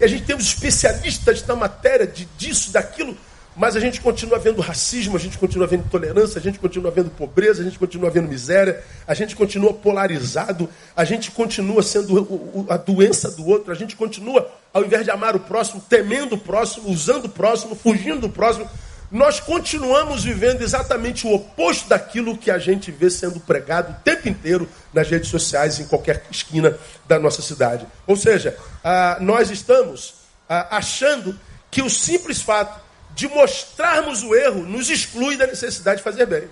e 0.01 0.05
a 0.05 0.09
gente 0.09 0.25
tem 0.25 0.35
os 0.35 0.47
especialistas 0.47 1.47
na 1.47 1.55
matéria 1.55 2.07
de, 2.07 2.25
disso, 2.37 2.73
daquilo, 2.73 3.17
mas 3.55 3.77
a 3.77 3.81
gente 3.81 4.01
continua 4.01 4.39
vendo 4.39 4.63
racismo, 4.63 5.15
a 5.15 5.21
gente 5.21 5.37
continua 5.37 5.67
vendo 5.67 5.85
intolerância, 5.85 6.39
a 6.39 6.43
gente 6.43 6.59
continua 6.59 6.91
vendo 6.91 7.11
pobreza, 7.11 7.61
a 7.61 7.65
gente 7.65 7.79
continua 7.79 8.09
vendo 8.09 8.27
miséria, 8.27 8.83
a 9.07 9.13
gente 9.13 9.37
continua 9.37 9.75
polarizado, 9.75 10.69
a 10.97 11.05
gente 11.05 11.31
continua 11.31 11.83
sendo 11.83 12.67
a 12.71 12.79
doença 12.79 13.31
do 13.31 13.47
outro, 13.47 13.71
a 13.71 13.75
gente 13.75 13.95
continua, 13.95 14.51
ao 14.73 14.83
invés 14.83 15.05
de 15.05 15.11
amar 15.11 15.37
o 15.37 15.41
próximo, 15.41 15.85
temendo 15.87 16.37
o 16.37 16.39
próximo, 16.39 16.89
usando 16.89 17.27
o 17.27 17.29
próximo, 17.29 17.75
fugindo 17.75 18.23
do 18.23 18.29
próximo 18.31 18.67
nós 19.13 19.39
continuamos 19.39 20.25
vivendo 20.25 20.63
exatamente 20.63 21.27
o 21.27 21.35
oposto 21.35 21.87
daquilo 21.87 22.37
que 22.37 22.51
a 22.51 22.59
gente 22.59 22.91
vê 22.91 23.11
sendo 23.11 23.39
pregado 23.39 23.93
o 23.93 24.03
tempo 24.03 24.27
inteiro 24.27 24.67
nas 24.91 25.07
redes 25.11 25.29
sociais, 25.29 25.79
em 25.79 25.87
qualquer 25.87 26.25
esquina 26.31 26.79
da 27.07 27.19
nossa 27.19 27.43
cidade. 27.43 27.87
Ou 28.07 28.17
seja, 28.17 28.57
ah, 28.83 29.19
nós 29.21 29.51
estamos 29.51 30.15
ah, 30.49 30.79
achando 30.79 31.39
que 31.71 31.83
o 31.83 31.91
simples 31.91 32.41
fato 32.41 32.81
de 33.15 33.29
mostrarmos 33.29 34.23
o 34.23 34.35
erro 34.35 34.63
nos 34.63 34.89
exclui 34.89 35.37
da 35.37 35.47
necessidade 35.47 35.99
de 35.99 36.05
fazer 36.05 36.25
bem. 36.25 36.49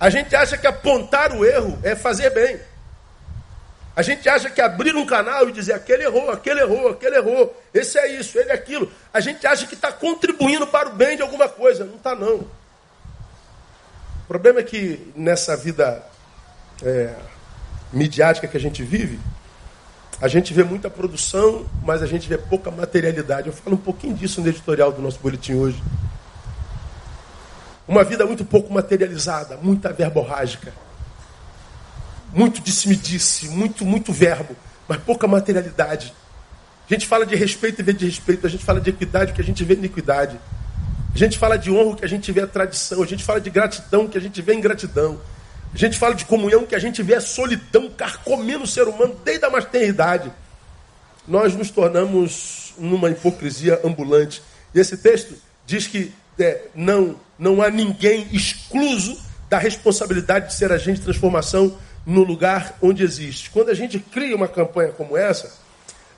A 0.00 0.10
gente 0.10 0.34
acha 0.34 0.58
que 0.58 0.66
apontar 0.66 1.32
o 1.32 1.44
erro 1.44 1.78
é 1.84 1.94
fazer 1.94 2.30
bem. 2.30 2.58
A 3.96 4.02
gente 4.02 4.28
acha 4.28 4.50
que 4.50 4.60
abrir 4.60 4.96
um 4.96 5.06
canal 5.06 5.48
e 5.48 5.52
dizer 5.52 5.72
aquele 5.72 6.02
errou, 6.02 6.30
aquele 6.30 6.60
errou, 6.60 6.88
aquele 6.88 7.16
errou, 7.16 7.62
esse 7.72 7.96
é 7.96 8.18
isso, 8.18 8.38
ele 8.38 8.50
é 8.50 8.54
aquilo. 8.54 8.90
A 9.12 9.20
gente 9.20 9.46
acha 9.46 9.66
que 9.66 9.74
está 9.74 9.92
contribuindo 9.92 10.66
para 10.66 10.88
o 10.88 10.92
bem 10.92 11.16
de 11.16 11.22
alguma 11.22 11.48
coisa. 11.48 11.84
Não 11.84 11.94
está, 11.94 12.14
não. 12.14 12.38
O 14.24 14.26
problema 14.26 14.60
é 14.60 14.62
que 14.64 15.12
nessa 15.14 15.56
vida 15.56 16.02
é, 16.82 17.14
midiática 17.92 18.48
que 18.48 18.56
a 18.56 18.60
gente 18.60 18.82
vive, 18.82 19.20
a 20.20 20.26
gente 20.26 20.52
vê 20.52 20.64
muita 20.64 20.90
produção, 20.90 21.64
mas 21.84 22.02
a 22.02 22.06
gente 22.06 22.28
vê 22.28 22.36
pouca 22.36 22.72
materialidade. 22.72 23.46
Eu 23.46 23.52
falo 23.52 23.76
um 23.76 23.80
pouquinho 23.80 24.14
disso 24.14 24.40
no 24.40 24.48
editorial 24.48 24.90
do 24.90 25.00
nosso 25.00 25.20
boletim 25.20 25.54
hoje. 25.54 25.80
Uma 27.86 28.02
vida 28.02 28.26
muito 28.26 28.44
pouco 28.44 28.72
materializada, 28.72 29.56
muita 29.56 29.92
verborrágica 29.92 30.72
muito 32.34 32.60
disse-me-disse, 32.60 33.48
muito, 33.48 33.84
muito 33.84 34.12
verbo, 34.12 34.56
mas 34.88 34.98
pouca 34.98 35.26
materialidade. 35.26 36.12
A 36.90 36.92
gente 36.92 37.06
fala 37.06 37.24
de 37.24 37.34
respeito 37.36 37.80
e 37.80 37.84
vê 37.84 37.92
de 37.92 38.04
respeito, 38.04 38.46
a 38.46 38.50
gente 38.50 38.64
fala 38.64 38.80
de 38.80 38.90
equidade, 38.90 39.32
o 39.32 39.34
que 39.34 39.40
a 39.40 39.44
gente 39.44 39.64
vê 39.64 39.74
iniquidade. 39.74 40.38
A 41.14 41.16
gente 41.16 41.38
fala 41.38 41.56
de 41.56 41.70
honra, 41.70 41.92
o 41.92 41.96
que 41.96 42.04
a 42.04 42.08
gente 42.08 42.30
vê 42.32 42.40
a 42.42 42.46
tradição. 42.46 43.02
A 43.02 43.06
gente 43.06 43.22
fala 43.22 43.40
de 43.40 43.48
gratidão, 43.48 44.04
o 44.04 44.08
que 44.08 44.18
a 44.18 44.20
gente 44.20 44.42
vê 44.42 44.52
ingratidão. 44.52 45.20
A 45.72 45.78
gente 45.78 45.96
fala 45.96 46.14
de 46.14 46.24
comunhão, 46.24 46.66
que 46.66 46.74
a 46.74 46.78
gente 46.78 47.02
vê 47.02 47.14
a 47.14 47.20
solidão 47.20 47.88
carcomendo 47.88 48.64
o 48.64 48.66
ser 48.66 48.88
humano 48.88 49.16
desde 49.24 49.44
a 49.44 49.50
maternidade. 49.50 50.30
Nós 51.26 51.54
nos 51.54 51.70
tornamos 51.70 52.74
numa 52.76 53.10
hipocrisia 53.10 53.80
ambulante. 53.84 54.42
E 54.74 54.80
esse 54.80 54.96
texto 54.96 55.34
diz 55.64 55.86
que 55.86 56.12
é, 56.38 56.66
não, 56.74 57.14
não 57.38 57.62
há 57.62 57.70
ninguém 57.70 58.26
excluso 58.32 59.16
da 59.48 59.56
responsabilidade 59.56 60.48
de 60.48 60.54
ser 60.54 60.72
agente 60.72 60.98
de 60.98 61.04
transformação 61.04 61.78
no 62.06 62.22
lugar 62.22 62.76
onde 62.82 63.02
existe. 63.02 63.50
Quando 63.50 63.70
a 63.70 63.74
gente 63.74 63.98
cria 63.98 64.36
uma 64.36 64.48
campanha 64.48 64.92
como 64.92 65.16
essa, 65.16 65.52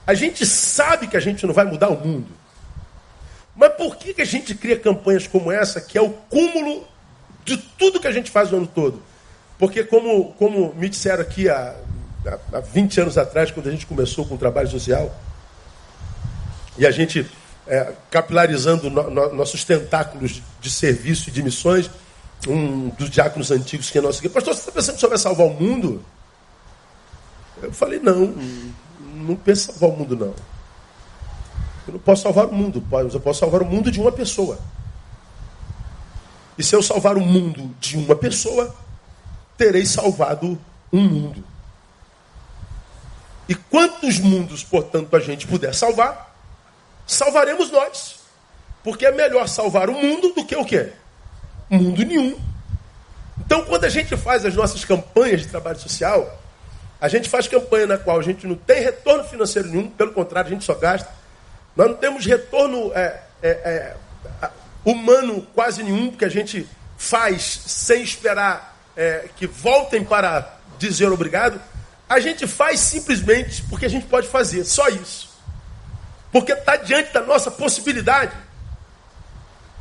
a 0.06 0.14
gente 0.14 0.44
sabe 0.46 1.06
que 1.06 1.16
a 1.16 1.20
gente 1.20 1.46
não 1.46 1.54
vai 1.54 1.64
mudar 1.64 1.88
o 1.88 1.98
mundo. 1.98 2.28
Mas 3.54 3.72
por 3.74 3.96
que, 3.96 4.12
que 4.12 4.22
a 4.22 4.26
gente 4.26 4.54
cria 4.54 4.78
campanhas 4.78 5.26
como 5.26 5.50
essa, 5.50 5.80
que 5.80 5.96
é 5.96 6.02
o 6.02 6.10
cúmulo 6.10 6.86
de 7.44 7.56
tudo 7.56 8.00
que 8.00 8.06
a 8.06 8.12
gente 8.12 8.30
faz 8.30 8.52
o 8.52 8.56
ano 8.56 8.66
todo? 8.66 9.02
Porque, 9.58 9.82
como, 9.82 10.32
como 10.34 10.74
me 10.74 10.88
disseram 10.88 11.22
aqui 11.22 11.48
há, 11.48 11.74
há 12.52 12.60
20 12.60 13.00
anos 13.00 13.18
atrás, 13.18 13.50
quando 13.50 13.68
a 13.68 13.72
gente 13.72 13.86
começou 13.86 14.26
com 14.26 14.34
o 14.34 14.38
trabalho 14.38 14.68
social, 14.68 15.18
e 16.76 16.86
a 16.86 16.90
gente 16.90 17.26
é, 17.66 17.92
capilarizando 18.10 18.90
no, 18.90 19.10
no, 19.10 19.34
nossos 19.34 19.64
tentáculos 19.64 20.42
de 20.60 20.70
serviço 20.70 21.30
e 21.30 21.32
de 21.32 21.42
missões, 21.42 21.90
um 22.46 22.88
dos 22.90 23.10
diáconos 23.10 23.50
antigos 23.50 23.90
que 23.90 23.98
é 23.98 24.00
nosso 24.00 24.18
aqui, 24.18 24.28
pastor, 24.28 24.54
você 24.54 24.60
está 24.60 24.72
pensando 24.72 24.94
que 24.94 25.00
você 25.00 25.08
vai 25.08 25.18
salvar 25.18 25.46
o 25.46 25.50
mundo? 25.50 26.04
Eu 27.62 27.72
falei, 27.72 27.98
não, 27.98 28.34
não 29.14 29.36
penso 29.36 29.72
salvar 29.72 29.90
o 29.90 29.98
mundo, 29.98 30.16
não. 30.16 30.34
Eu 31.86 31.94
não 31.94 32.00
posso 32.00 32.22
salvar 32.22 32.46
o 32.46 32.52
mundo, 32.52 32.84
mas 32.90 33.14
eu 33.14 33.20
posso 33.20 33.40
salvar 33.40 33.62
o 33.62 33.66
mundo 33.66 33.90
de 33.90 34.00
uma 34.00 34.12
pessoa. 34.12 34.58
E 36.58 36.62
se 36.62 36.74
eu 36.74 36.82
salvar 36.82 37.16
o 37.16 37.20
mundo 37.20 37.74
de 37.78 37.96
uma 37.96 38.16
pessoa, 38.16 38.74
terei 39.56 39.84
salvado 39.86 40.58
um 40.92 41.02
mundo. 41.02 41.44
E 43.48 43.54
quantos 43.54 44.18
mundos, 44.18 44.64
portanto, 44.64 45.14
a 45.14 45.20
gente 45.20 45.46
puder 45.46 45.74
salvar, 45.74 46.34
salvaremos 47.06 47.70
nós. 47.70 48.16
Porque 48.82 49.06
é 49.06 49.12
melhor 49.12 49.48
salvar 49.48 49.88
o 49.88 49.94
mundo 49.94 50.32
do 50.32 50.44
que 50.44 50.56
o 50.56 50.64
quê? 50.64 50.92
Mundo 51.68 52.04
nenhum. 52.04 52.38
Então, 53.38 53.64
quando 53.64 53.84
a 53.84 53.88
gente 53.88 54.16
faz 54.16 54.44
as 54.44 54.54
nossas 54.54 54.84
campanhas 54.84 55.42
de 55.42 55.48
trabalho 55.48 55.78
social, 55.78 56.40
a 57.00 57.08
gente 57.08 57.28
faz 57.28 57.46
campanha 57.46 57.86
na 57.86 57.98
qual 57.98 58.18
a 58.18 58.22
gente 58.22 58.46
não 58.46 58.54
tem 58.54 58.82
retorno 58.82 59.24
financeiro 59.24 59.68
nenhum, 59.68 59.90
pelo 59.90 60.12
contrário, 60.12 60.48
a 60.48 60.52
gente 60.52 60.64
só 60.64 60.74
gasta. 60.74 61.08
Nós 61.76 61.88
não 61.88 61.96
temos 61.96 62.24
retorno 62.24 62.90
é, 62.94 63.20
é, 63.42 63.48
é, 63.50 63.96
humano 64.84 65.46
quase 65.54 65.82
nenhum, 65.82 66.10
porque 66.10 66.24
a 66.24 66.30
gente 66.30 66.66
faz 66.96 67.42
sem 67.66 68.02
esperar 68.02 68.76
é, 68.96 69.28
que 69.36 69.46
voltem 69.46 70.02
para 70.04 70.56
dizer 70.78 71.10
obrigado. 71.12 71.60
A 72.08 72.18
gente 72.20 72.46
faz 72.46 72.80
simplesmente 72.80 73.62
porque 73.64 73.84
a 73.84 73.90
gente 73.90 74.06
pode 74.06 74.28
fazer, 74.28 74.64
só 74.64 74.88
isso. 74.88 75.28
Porque 76.32 76.52
está 76.52 76.76
diante 76.76 77.12
da 77.12 77.20
nossa 77.20 77.50
possibilidade. 77.50 78.32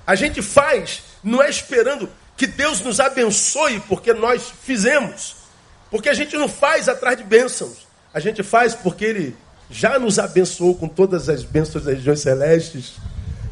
A 0.06 0.16
gente 0.16 0.42
faz 0.42 1.02
não 1.26 1.42
é 1.42 1.50
esperando 1.50 2.08
que 2.38 2.46
Deus 2.46 2.82
nos 2.82 3.00
abençoe 3.00 3.80
porque 3.82 4.14
nós 4.14 4.54
fizemos. 4.62 5.36
Porque 5.90 6.08
a 6.08 6.14
gente 6.14 6.38
não 6.38 6.48
faz 6.48 6.88
atrás 6.88 7.18
de 7.18 7.24
bênçãos. 7.24 7.88
A 8.14 8.20
gente 8.20 8.44
faz 8.44 8.76
porque 8.76 9.06
Ele 9.06 9.38
já 9.70 9.98
nos 9.98 10.20
abençoou 10.20 10.76
com 10.76 10.88
todas 10.88 11.28
as 11.28 11.44
bênçãos 11.44 11.84
das 11.84 11.96
regiões 11.96 12.20
celestes. 12.20 12.94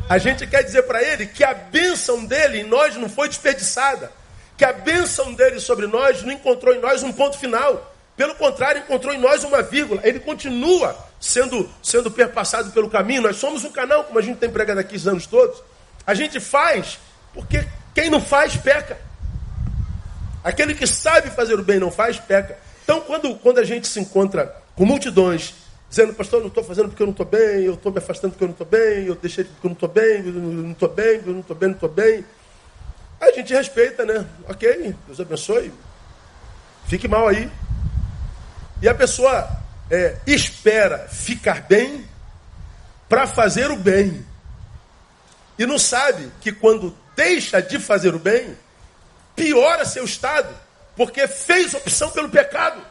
A 0.07 0.19
gente 0.19 0.45
quer 0.45 0.63
dizer 0.63 0.83
para 0.83 1.01
Ele 1.01 1.25
que 1.25 1.43
a 1.43 1.53
bênção 1.53 2.23
dele 2.23 2.59
em 2.59 2.63
nós 2.63 2.95
não 2.95 3.09
foi 3.09 3.27
desperdiçada. 3.27 4.11
Que 4.55 4.63
a 4.63 4.71
bênção 4.71 5.33
dele 5.33 5.59
sobre 5.59 5.87
nós 5.87 6.21
não 6.21 6.31
encontrou 6.31 6.75
em 6.75 6.79
nós 6.79 7.01
um 7.01 7.11
ponto 7.11 7.39
final. 7.39 7.91
Pelo 8.15 8.35
contrário, 8.35 8.81
encontrou 8.81 9.11
em 9.11 9.17
nós 9.17 9.43
uma 9.43 9.63
vírgula. 9.63 9.99
Ele 10.03 10.19
continua 10.19 10.95
sendo, 11.19 11.67
sendo 11.81 12.11
perpassado 12.11 12.69
pelo 12.69 12.87
caminho. 12.87 13.23
Nós 13.23 13.37
somos 13.37 13.63
um 13.63 13.71
canal, 13.71 14.03
como 14.03 14.19
a 14.19 14.21
gente 14.21 14.37
tem 14.37 14.49
pregado 14.49 14.79
aqui 14.79 14.95
os 14.95 15.07
anos 15.07 15.25
todos. 15.25 15.63
A 16.05 16.13
gente 16.13 16.39
faz 16.39 16.99
porque 17.33 17.65
quem 17.93 18.09
não 18.09 18.21
faz, 18.21 18.55
peca. 18.55 18.97
Aquele 20.43 20.75
que 20.75 20.85
sabe 20.85 21.29
fazer 21.29 21.59
o 21.59 21.63
bem 21.63 21.79
não 21.79 21.91
faz, 21.91 22.19
peca. 22.19 22.57
Então, 22.83 23.01
quando, 23.01 23.35
quando 23.35 23.59
a 23.59 23.63
gente 23.63 23.87
se 23.87 23.99
encontra 23.99 24.55
com 24.75 24.85
multidões 24.85 25.55
dizendo, 25.89 26.13
pastor, 26.13 26.39
eu 26.39 26.43
não 26.43 26.47
estou 26.47 26.63
fazendo 26.63 26.89
porque 26.89 27.03
eu 27.03 27.07
não 27.07 27.11
estou 27.11 27.25
bem, 27.25 27.65
eu 27.65 27.75
estou 27.75 27.91
me 27.91 27.99
afastando 27.99 28.31
porque 28.31 28.43
eu 28.43 28.47
não 28.47 28.53
estou 28.53 28.65
bem, 28.65 29.05
eu 29.05 29.15
deixei 29.15 29.43
porque 29.43 29.67
eu 29.67 29.69
não 29.69 29.73
estou 29.73 29.89
bem, 29.89 30.25
eu 30.25 30.33
não 30.33 30.71
estou 30.71 30.89
bem, 30.89 31.21
eu 31.23 31.33
não 31.33 31.39
estou 31.41 31.55
bem, 31.55 31.69
não 31.69 31.75
estou 31.75 31.89
bem. 31.89 32.25
A 33.21 33.31
gente 33.31 33.53
respeita, 33.53 34.03
né? 34.03 34.25
Ok, 34.49 34.95
Deus 35.05 35.19
abençoe. 35.19 35.71
Fique 36.87 37.07
mal 37.07 37.27
aí. 37.27 37.49
E 38.81 38.89
a 38.89 38.95
pessoa 38.95 39.47
é, 39.89 40.17
espera 40.25 41.07
ficar 41.07 41.61
bem 41.61 42.05
para 43.07 43.27
fazer 43.27 43.69
o 43.69 43.77
bem. 43.77 44.25
E 45.57 45.65
não 45.65 45.77
sabe 45.77 46.31
que 46.41 46.51
quando 46.51 46.97
deixa 47.15 47.61
de 47.61 47.79
fazer 47.79 48.13
o 48.15 48.19
bem, 48.19 48.57
piora 49.35 49.85
seu 49.85 50.05
estado, 50.05 50.53
porque 50.95 51.27
fez 51.27 51.73
opção 51.73 52.09
pelo 52.11 52.29
pecado. 52.29 52.81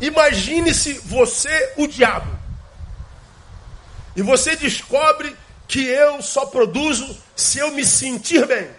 Imagine-se 0.00 0.94
você 0.94 1.74
o 1.76 1.86
diabo. 1.86 2.38
E 4.14 4.22
você 4.22 4.56
descobre 4.56 5.36
que 5.66 5.84
eu 5.84 6.22
só 6.22 6.46
produzo 6.46 7.16
se 7.36 7.58
eu 7.58 7.72
me 7.72 7.84
sentir 7.84 8.46
bem. 8.46 8.70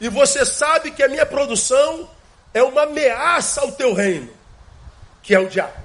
E 0.00 0.08
você 0.08 0.44
sabe 0.44 0.90
que 0.90 1.02
a 1.02 1.08
minha 1.08 1.26
produção 1.26 2.08
é 2.52 2.62
uma 2.62 2.82
ameaça 2.82 3.60
ao 3.60 3.72
teu 3.72 3.94
reino, 3.94 4.32
que 5.22 5.34
é 5.34 5.38
o 5.38 5.48
diabo. 5.48 5.76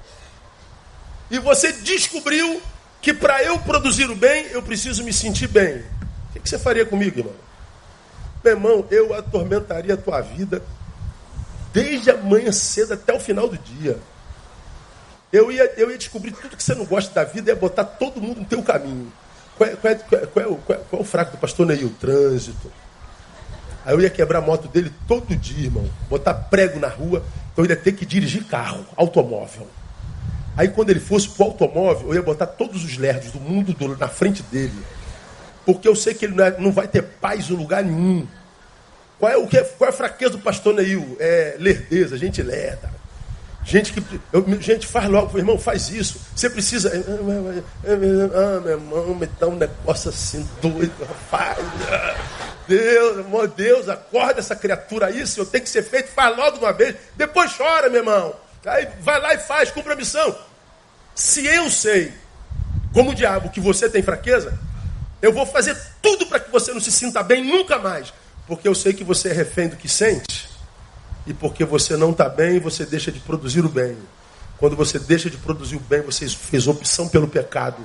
E 1.32 1.40
você 1.40 1.72
descobriu 1.72 2.62
que 3.04 3.14
para 3.14 3.44
eu 3.44 3.60
produzir 3.60 4.10
o 4.10 4.16
bem, 4.16 4.46
eu 4.52 4.64
preciso 4.64 5.04
me 5.04 5.12
sentir 5.12 5.48
bem. 5.48 5.84
O 6.34 6.40
que 6.40 6.50
você 6.50 6.58
faria 6.58 6.86
comigo, 6.86 7.20
irmão? 7.20 7.34
Meu 8.42 8.54
irmão, 8.54 8.86
eu 8.90 9.14
atormentaria 9.14 9.94
a 9.94 9.98
tua 9.98 10.22
vida 10.22 10.64
desde 11.74 12.12
amanhã 12.12 12.50
cedo 12.54 12.94
até 12.94 13.14
o 13.14 13.20
final 13.20 13.50
do 13.50 13.58
dia. 13.58 14.00
Eu 15.34 15.52
ia, 15.52 15.66
eu 15.76 15.92
ia 15.92 15.98
descobrir 15.98 16.32
tudo 16.32 16.56
que 16.56 16.64
você 16.64 16.74
não 16.74 16.86
gosta 16.86 17.14
da 17.14 17.26
vida 17.26 17.52
e 17.52 17.54
ia 17.54 17.60
botar 17.60 17.84
todo 17.84 18.22
mundo 18.22 18.40
no 18.40 18.46
teu 18.46 18.64
caminho. 18.64 19.12
Qual 19.58 19.70
é, 19.70 19.76
qual 19.76 19.94
é, 19.94 19.96
qual 19.96 20.22
é, 20.22 20.26
qual 20.26 20.46
é, 20.46 20.48
o, 20.48 20.56
qual 20.56 20.80
é 20.94 20.96
o 20.96 21.04
fraco 21.04 21.32
do 21.32 21.38
pastor 21.38 21.68
Neil? 21.68 21.94
Trânsito. 22.00 22.72
Aí 23.84 23.94
eu 23.94 24.00
ia 24.00 24.10
quebrar 24.10 24.40
a 24.40 24.42
moto 24.42 24.70
dele 24.70 24.94
todo 25.10 25.36
dia, 25.36 25.66
irmão. 25.66 25.90
Botar 26.10 26.34
prego 26.34 26.80
na 26.80 26.88
rua. 26.88 27.22
Então 27.52 27.66
eu 27.66 27.70
ia 27.70 27.76
ter 27.76 27.92
que 27.92 28.06
dirigir 28.06 28.46
carro, 28.46 28.86
automóvel. 28.96 29.68
Aí 30.56 30.68
quando 30.68 30.90
ele 30.90 31.00
fosse 31.00 31.30
pro 31.30 31.46
automóvel, 31.46 32.10
eu 32.10 32.16
ia 32.16 32.22
botar 32.22 32.46
todos 32.46 32.84
os 32.84 32.98
lerdos 32.98 33.32
do 33.32 33.40
mundo 33.40 33.74
do, 33.74 33.98
na 33.98 34.08
frente 34.08 34.44
dele. 34.44 34.74
Porque 35.66 35.88
eu 35.88 35.96
sei 35.96 36.14
que 36.14 36.26
ele 36.26 36.36
não, 36.36 36.44
é, 36.44 36.56
não 36.60 36.72
vai 36.72 36.88
ter 36.88 37.02
paz 37.02 37.50
em 37.50 37.54
lugar 37.54 37.84
nenhum. 37.84 38.28
Qual 39.20 39.32
é, 39.32 39.38
o 39.38 39.48
que, 39.48 39.62
qual 39.64 39.90
é 39.90 39.94
a 39.94 39.96
fraqueza 39.96 40.34
do 40.34 40.40
pastor 40.40 40.76
Neil? 40.76 41.16
É 41.20 41.56
lerdeza, 41.58 42.18
gente 42.18 42.42
lerda. 42.42 42.92
Gente 43.66 43.94
que. 43.94 44.04
Eu, 44.32 44.46
gente, 44.60 44.86
faz 44.86 45.10
logo, 45.10 45.38
irmão, 45.38 45.58
faz 45.58 45.90
isso. 45.90 46.20
Você 46.36 46.50
precisa. 46.50 46.92
Ah, 47.86 48.60
meu 48.60 48.72
irmão, 48.74 49.16
me 49.16 49.26
dá 49.40 49.48
um 49.48 49.56
negócio 49.56 50.10
assim 50.10 50.48
doido, 50.62 50.94
rapaz. 51.00 51.58
Deus, 52.68 53.20
amor 53.20 53.48
Deus, 53.48 53.90
acorda 53.90 54.40
essa 54.40 54.56
criatura 54.56 55.08
aí, 55.08 55.26
senhor, 55.28 55.46
tem 55.46 55.62
que 55.62 55.70
ser 55.70 55.84
feito, 55.84 56.10
faz 56.10 56.36
logo 56.36 56.58
de 56.58 56.64
uma 56.64 56.74
vez. 56.74 56.96
Depois 57.16 57.56
chora, 57.56 57.90
meu 57.90 58.02
irmão. 58.02 58.36
Aí 58.66 58.88
vai 59.02 59.20
lá 59.20 59.34
e 59.34 59.40
faz, 59.40 59.72
cumpre 59.72 59.94
a 59.94 59.96
missão. 59.96 60.36
Se 61.16 61.46
eu 61.46 61.70
sei, 61.70 62.14
como 62.94 63.14
diabo, 63.14 63.50
que 63.50 63.60
você 63.60 63.90
tem 63.90 64.02
fraqueza, 64.02 64.58
eu 65.22 65.32
vou 65.34 65.46
fazer 65.46 65.78
tudo 66.02 66.26
para 66.26 66.40
que 66.40 66.52
você 66.52 66.74
não 66.74 66.82
se 66.82 66.92
sinta 66.92 67.22
bem 67.22 67.44
nunca 67.44 67.78
mais. 67.78 68.14
Porque 68.48 68.68
eu 68.68 68.76
sei 68.76 68.94
que 68.94 69.04
você 69.04 69.30
é 69.30 69.34
refém 69.34 69.68
do 69.68 69.76
que 69.76 69.88
sente. 69.88 70.50
E 71.26 71.34
porque 71.34 71.64
você 71.64 71.96
não 71.96 72.12
está 72.12 72.28
bem, 72.28 72.60
você 72.60 72.86
deixa 72.86 73.12
de 73.12 73.20
produzir 73.20 73.64
o 73.64 73.70
bem. 73.70 73.98
Quando 74.58 74.76
você 74.76 75.00
deixa 75.00 75.30
de 75.30 75.38
produzir 75.38 75.76
o 75.76 75.80
bem, 75.80 76.02
você 76.02 76.28
fez 76.28 76.68
opção 76.68 77.08
pelo 77.08 77.28
pecado. 77.28 77.78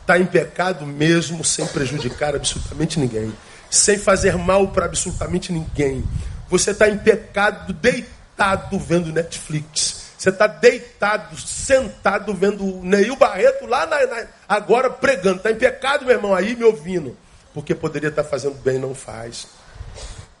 Está 0.00 0.18
em 0.18 0.26
pecado 0.26 0.84
mesmo, 0.84 1.44
sem 1.44 1.66
prejudicar 1.66 2.34
absolutamente 2.34 2.98
ninguém. 2.98 3.32
Sem 3.70 3.96
fazer 3.96 4.36
mal 4.36 4.68
para 4.68 4.86
absolutamente 4.86 5.52
ninguém. 5.52 6.04
Você 6.48 6.72
está 6.72 6.88
em 6.88 6.98
pecado 6.98 7.72
deitado 7.72 8.78
vendo 8.78 9.12
Netflix. 9.12 10.01
Você 10.22 10.28
está 10.28 10.46
deitado, 10.46 11.36
sentado, 11.36 12.32
vendo 12.32 12.64
o 12.64 12.84
Neil 12.84 13.16
Barreto 13.16 13.66
lá 13.66 13.84
na, 13.86 14.06
na, 14.06 14.24
agora 14.48 14.88
pregando. 14.88 15.38
Está 15.38 15.50
em 15.50 15.56
pecado, 15.56 16.06
meu 16.06 16.14
irmão, 16.14 16.32
aí 16.32 16.54
me 16.54 16.62
ouvindo. 16.62 17.16
Porque 17.52 17.74
poderia 17.74 18.08
estar 18.08 18.22
tá 18.22 18.28
fazendo 18.30 18.54
bem, 18.54 18.78
não 18.78 18.94
faz. 18.94 19.48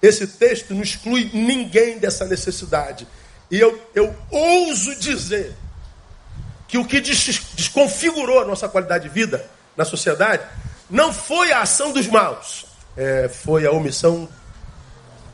Esse 0.00 0.24
texto 0.24 0.72
não 0.72 0.82
exclui 0.82 1.32
ninguém 1.34 1.98
dessa 1.98 2.24
necessidade. 2.26 3.08
E 3.50 3.58
eu, 3.58 3.76
eu 3.92 4.14
ouso 4.30 4.94
dizer 4.94 5.52
que 6.68 6.78
o 6.78 6.84
que 6.84 7.00
desconfigurou 7.00 8.38
a 8.38 8.44
nossa 8.44 8.68
qualidade 8.68 9.08
de 9.08 9.12
vida 9.12 9.44
na 9.76 9.84
sociedade 9.84 10.46
não 10.88 11.12
foi 11.12 11.50
a 11.50 11.62
ação 11.62 11.90
dos 11.90 12.06
maus, 12.06 12.66
é, 12.96 13.28
foi 13.28 13.66
a 13.66 13.72
omissão 13.72 14.28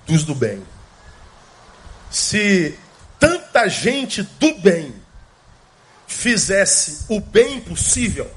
dos 0.06 0.24
do 0.24 0.34
bem. 0.34 0.62
Se 2.10 2.78
tanta 3.18 3.68
gente 3.68 4.22
do 4.22 4.54
bem 4.58 4.94
fizesse 6.06 7.04
o 7.08 7.20
bem 7.20 7.60
possível, 7.60 8.30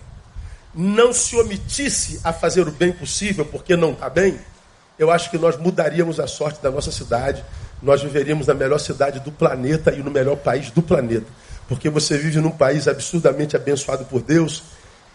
não 0.74 1.14
se 1.14 1.36
omitisse 1.36 2.20
a 2.24 2.34
fazer 2.34 2.68
o 2.68 2.72
bem 2.72 2.92
possível 2.92 3.46
porque 3.46 3.76
não 3.76 3.92
está 3.92 4.10
bem, 4.10 4.40
eu 5.02 5.10
acho 5.10 5.32
que 5.32 5.38
nós 5.40 5.58
mudaríamos 5.58 6.20
a 6.20 6.28
sorte 6.28 6.62
da 6.62 6.70
nossa 6.70 6.92
cidade. 6.92 7.44
Nós 7.82 8.04
viveríamos 8.04 8.46
na 8.46 8.54
melhor 8.54 8.78
cidade 8.78 9.20
do 9.20 9.32
planeta 9.32 9.92
e 9.92 10.04
no 10.04 10.12
melhor 10.12 10.38
país 10.38 10.70
do 10.70 10.80
planeta. 10.84 11.26
Porque 11.68 11.90
você 11.90 12.20
vive 12.20 12.40
num 12.40 12.52
país 12.52 12.88
absurdamente 12.88 13.56
abençoado 13.56 14.06
por 14.06 14.22
Deus, 14.22 14.62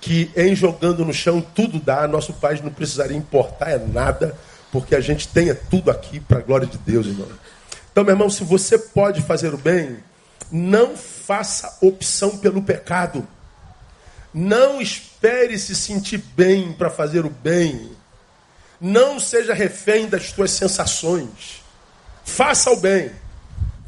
que 0.01 0.29
em 0.35 0.57
jogando 0.57 1.05
no 1.05 1.15
chão 1.15 1.41
tudo 1.41 1.79
dá, 1.79 2.09
nosso 2.09 2.33
país 2.33 2.61
não 2.61 2.73
precisaria 2.73 3.17
importar 3.17 3.71
é 3.71 3.79
nada, 3.79 4.37
porque 4.73 4.97
a 4.97 5.01
gente 5.01 5.29
tenha 5.29 5.55
tudo 5.55 5.89
aqui 5.89 6.19
para 6.19 6.39
a 6.39 6.43
glória 6.43 6.67
de 6.67 6.79
Deus, 6.79 7.07
irmão. 7.07 7.29
Então, 7.97 8.05
meu 8.05 8.13
irmão, 8.13 8.29
se 8.29 8.45
você 8.45 8.79
pode 8.79 9.23
fazer 9.23 9.55
o 9.55 9.57
bem, 9.57 9.97
não 10.53 10.99
faça 10.99 11.79
opção 11.81 12.37
pelo 12.37 12.63
pecado. 12.63 13.27
Não 14.35 14.83
espere 14.83 15.59
se 15.59 15.75
sentir 15.75 16.19
bem 16.19 16.75
para 16.75 16.91
fazer 16.91 17.25
o 17.25 17.31
bem. 17.31 17.97
Não 18.79 19.19
seja 19.19 19.55
refém 19.55 20.11
das 20.11 20.31
tuas 20.31 20.51
sensações. 20.51 21.65
Faça 22.23 22.71
o 22.71 22.77
bem. 22.77 23.13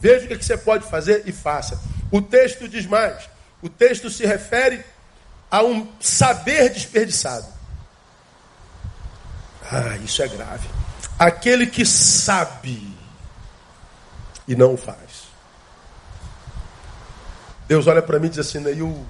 Veja 0.01 0.25
o 0.25 0.29
que 0.39 0.43
você 0.43 0.57
pode 0.57 0.89
fazer 0.89 1.25
e 1.27 1.31
faça. 1.33 1.79
O 2.11 2.23
texto 2.23 2.67
diz 2.67 2.87
mais. 2.87 3.29
O 3.61 3.69
texto 3.69 4.09
se 4.09 4.25
refere 4.25 4.83
a 5.51 5.63
um 5.63 5.87
saber 6.01 6.71
desperdiçado. 6.71 7.47
Ah, 9.71 9.99
isso 10.03 10.23
é 10.23 10.29
grave. 10.29 10.67
Aquele 11.19 11.67
que 11.67 11.85
sabe 11.85 12.88
e 14.49 14.57
não 14.57 14.77
faz. 14.77 15.29
Deus 17.69 17.87
olha 17.87 18.03
para 18.03 18.19
mim 18.19 18.27
e 18.27 18.31
diz 18.31 18.39
assim, 18.41 18.59
Neil, 18.59 19.07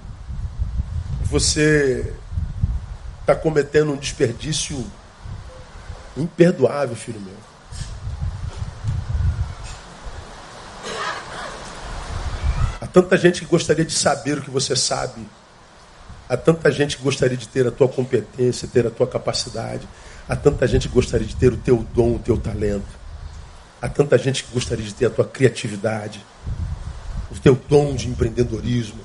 você 1.23 2.13
está 3.21 3.33
cometendo 3.33 3.91
um 3.93 3.97
desperdício 3.97 4.85
Imperdoável, 6.19 6.95
filho 6.95 7.21
meu. 7.21 7.33
Há 12.81 12.87
tanta 12.87 13.17
gente 13.17 13.41
que 13.41 13.45
gostaria 13.45 13.85
de 13.85 13.93
saber 13.93 14.37
o 14.37 14.41
que 14.41 14.49
você 14.49 14.75
sabe. 14.75 15.25
Há 16.27 16.35
tanta 16.35 16.71
gente 16.71 16.97
que 16.97 17.03
gostaria 17.03 17.37
de 17.37 17.47
ter 17.47 17.65
a 17.65 17.71
tua 17.71 17.87
competência, 17.87 18.67
ter 18.67 18.85
a 18.85 18.91
tua 18.91 19.07
capacidade. 19.07 19.87
Há 20.27 20.35
tanta 20.35 20.67
gente 20.67 20.89
que 20.89 20.93
gostaria 20.93 21.25
de 21.25 21.35
ter 21.35 21.53
o 21.53 21.57
teu 21.57 21.77
dom, 21.93 22.15
o 22.15 22.19
teu 22.19 22.37
talento. 22.37 22.98
Há 23.81 23.87
tanta 23.87 24.17
gente 24.17 24.43
que 24.43 24.51
gostaria 24.51 24.85
de 24.85 24.93
ter 24.93 25.05
a 25.05 25.09
tua 25.09 25.25
criatividade, 25.25 26.23
o 27.31 27.39
teu 27.39 27.55
dom 27.55 27.95
de 27.95 28.07
empreendedorismo. 28.07 28.99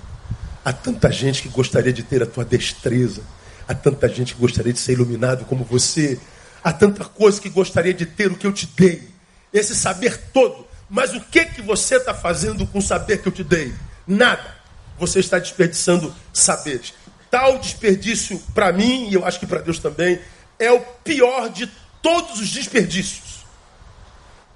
Há 0.65 0.73
tanta 0.73 1.13
gente 1.13 1.43
que 1.43 1.49
gostaria 1.49 1.93
de 1.93 2.03
ter 2.03 2.23
a 2.23 2.27
tua 2.27 2.45
destreza. 2.45 3.23
Há 3.69 3.75
tanta 3.75 4.09
gente 4.09 4.35
que 4.35 4.41
gostaria 4.41 4.73
de 4.73 4.79
ser 4.79 4.93
iluminado 4.93 5.45
como 5.45 5.65
você. 5.65 6.19
Há 6.63 6.73
tanta 6.73 7.05
coisa 7.05 7.41
que 7.41 7.49
gostaria 7.49 7.95
de 7.95 8.07
ter 8.07 8.33
o 8.33 8.37
que 8.37 8.47
eu 8.47 8.53
te 8.53 8.67
dei. 8.77 9.09
Esse 9.53 9.77
saber 9.77 10.17
todo. 10.33 10.67
Mas 10.89 11.15
o 11.15 11.21
que 11.21 11.45
que 11.47 11.63
você 11.63 11.97
está 11.97 12.15
fazendo 12.15 12.67
com 12.67 12.79
o 12.79 12.83
saber 12.83 13.19
que 13.19 13.29
eu 13.29 13.33
te 13.33 13.45
dei? 13.45 13.73
Nada. 14.07 14.55
Você 14.99 15.21
está 15.21 15.39
desperdiçando 15.39 16.15
saberes. 16.33 16.95
Tal 17.31 17.59
desperdício, 17.59 18.41
para 18.55 18.73
mim, 18.73 19.09
e 19.09 19.15
eu 19.15 19.25
acho 19.25 19.39
que 19.39 19.47
para 19.47 19.61
Deus 19.61 19.79
também, 19.79 20.19
é 20.59 20.71
o 20.71 20.81
pior 20.81 21.49
de 21.49 21.71
todos 22.01 22.41
os 22.41 22.49
desperdícios. 22.49 23.24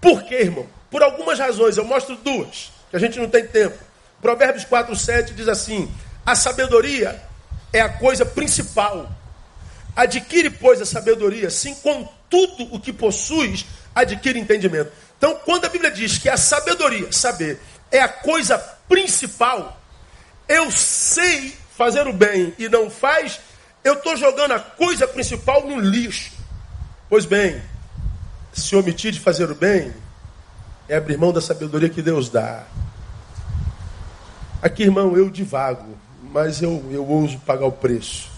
Por 0.00 0.22
quê, 0.24 0.42
irmão? 0.42 0.66
Por 0.90 1.02
algumas 1.02 1.38
razões. 1.38 1.76
Eu 1.76 1.84
mostro 1.84 2.16
duas, 2.16 2.70
que 2.90 2.96
a 2.96 3.00
gente 3.00 3.18
não 3.18 3.28
tem 3.28 3.46
tempo. 3.46 3.78
Provérbios 4.20 4.64
4, 4.64 4.94
7 4.94 5.34
diz 5.34 5.48
assim: 5.48 5.92
A 6.24 6.34
sabedoria 6.34 7.20
é 7.72 7.80
a 7.80 7.88
coisa 7.88 8.24
principal 8.24 9.08
Adquire, 9.98 10.48
pois, 10.48 10.80
a 10.80 10.86
sabedoria, 10.86 11.50
sim, 11.50 11.74
com 11.74 12.08
tudo 12.30 12.72
o 12.72 12.78
que 12.78 12.92
possuis, 12.92 13.66
adquire 13.92 14.38
entendimento. 14.38 14.92
Então, 15.16 15.34
quando 15.44 15.64
a 15.64 15.68
Bíblia 15.68 15.90
diz 15.90 16.18
que 16.18 16.28
a 16.28 16.36
sabedoria, 16.36 17.10
saber, 17.10 17.60
é 17.90 17.98
a 17.98 18.08
coisa 18.08 18.56
principal, 18.88 19.76
eu 20.48 20.70
sei 20.70 21.52
fazer 21.76 22.06
o 22.06 22.12
bem 22.12 22.54
e 22.56 22.68
não 22.68 22.88
faz, 22.88 23.40
eu 23.82 23.94
estou 23.94 24.16
jogando 24.16 24.52
a 24.52 24.60
coisa 24.60 25.08
principal 25.08 25.66
no 25.66 25.80
lixo. 25.80 26.30
Pois 27.08 27.24
bem, 27.24 27.60
se 28.58 28.74
omitir 28.76 29.12
de 29.12 29.20
fazer 29.20 29.50
o 29.50 29.54
bem, 29.54 29.92
é 30.88 30.96
abrir 30.96 31.16
mão 31.16 31.32
da 31.32 31.40
sabedoria 31.40 31.88
que 31.88 32.02
Deus 32.02 32.28
dá. 32.28 32.64
Aqui, 34.60 34.82
irmão, 34.82 35.16
eu 35.16 35.30
divago, 35.30 35.96
mas 36.32 36.60
eu, 36.60 36.84
eu 36.90 37.06
ouso 37.06 37.38
pagar 37.40 37.66
o 37.66 37.72
preço. 37.72 38.28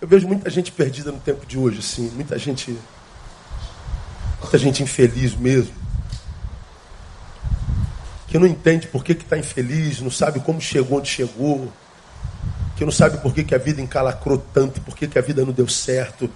Eu 0.00 0.08
vejo 0.08 0.26
muita 0.26 0.48
gente 0.48 0.72
perdida 0.72 1.12
no 1.12 1.18
tempo 1.18 1.44
de 1.44 1.58
hoje, 1.58 1.80
assim, 1.80 2.10
muita 2.14 2.38
gente. 2.38 2.78
Muita 4.40 4.58
gente 4.58 4.82
infeliz 4.82 5.34
mesmo. 5.34 5.74
Que 8.28 8.38
não 8.38 8.46
entende 8.46 8.86
por 8.86 9.04
que 9.04 9.12
está 9.12 9.36
infeliz, 9.36 10.00
não 10.00 10.10
sabe 10.10 10.40
como 10.40 10.60
chegou 10.60 10.98
onde 10.98 11.08
chegou. 11.08 11.72
que 12.76 12.84
não 12.84 12.92
sabe 12.92 13.18
por 13.18 13.32
que, 13.32 13.42
que 13.42 13.54
a 13.54 13.58
vida 13.58 13.80
encalacrou 13.80 14.38
tanto, 14.52 14.80
por 14.82 14.94
que, 14.94 15.06
que 15.06 15.18
a 15.18 15.22
vida 15.22 15.44
não 15.44 15.52
deu 15.52 15.68
certo. 15.68 16.30